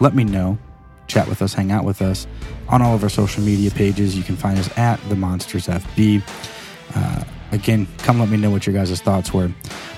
let 0.00 0.14
me 0.14 0.24
know, 0.24 0.58
chat 1.08 1.28
with 1.28 1.42
us, 1.42 1.52
hang 1.52 1.72
out 1.72 1.84
with 1.84 2.00
us 2.00 2.26
on 2.68 2.80
all 2.80 2.94
of 2.94 3.02
our 3.02 3.08
social 3.08 3.42
media 3.42 3.70
pages. 3.70 4.16
You 4.16 4.22
can 4.22 4.36
find 4.36 4.58
us 4.58 4.76
at 4.78 4.96
the 5.08 5.16
Monsters 5.16 5.66
FB. 5.66 6.22
Uh, 6.94 7.24
again, 7.50 7.86
come 7.98 8.20
let 8.20 8.28
me 8.28 8.36
know 8.36 8.50
what 8.50 8.66
your 8.66 8.74
guys' 8.74 9.00
thoughts 9.00 9.32
were. 9.32 9.50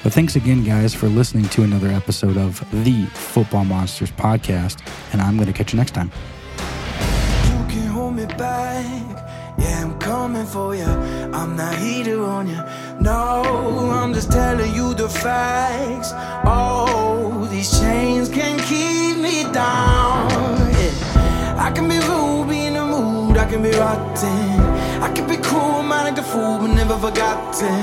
But 0.03 0.13
thanks 0.13 0.37
again, 0.37 0.65
guys, 0.65 0.95
for 0.95 1.09
listening 1.09 1.49
to 1.51 1.63
another 1.63 1.89
episode 1.89 2.37
of 2.37 2.65
the 2.85 3.07
Football 3.07 3.65
Monsters 3.65 4.13
podcast. 4.13 4.87
And 5.13 5.23
I'm 5.23 5.37
going 5.37 5.47
to 5.47 5.53
catch 5.53 5.73
you 5.73 5.79
next 5.79 5.93
time. 5.93 6.11
Coming 10.25 10.47
for 10.47 10.75
you. 10.75 10.91
I'm 11.39 11.55
not 11.55 11.75
heater 11.77 12.19
on 12.23 12.49
you. 12.49 12.63
No, 12.99 13.43
I'm 13.93 14.15
just 14.15 14.33
telling 14.33 14.75
you 14.75 14.95
the 14.95 15.07
facts. 15.07 16.13
Oh, 16.47 17.47
these 17.51 17.71
chains 17.79 18.31
can 18.31 18.57
keep 18.71 19.19
me 19.27 19.43
down. 19.53 20.31
Yeah. 20.79 21.65
I 21.67 21.71
can 21.75 21.87
be 21.91 21.99
rude, 22.09 22.49
be 22.49 22.59
in 22.69 22.73
the 22.73 22.87
mood. 22.87 23.37
I 23.37 23.45
can 23.51 23.61
be 23.63 23.73
rotten. 23.73 24.61
I 25.07 25.13
can 25.15 25.27
be 25.29 25.37
cool, 25.49 25.83
man, 25.83 26.05
like 26.09 26.19
a 26.19 26.23
fool, 26.23 26.57
but 26.61 26.71
never 26.81 26.97
forgotten. 27.07 27.83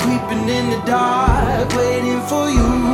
Creeping 0.00 0.48
in 0.58 0.64
the 0.70 0.80
dark, 0.86 1.68
waiting 1.76 2.22
for 2.30 2.48
you 2.48 2.85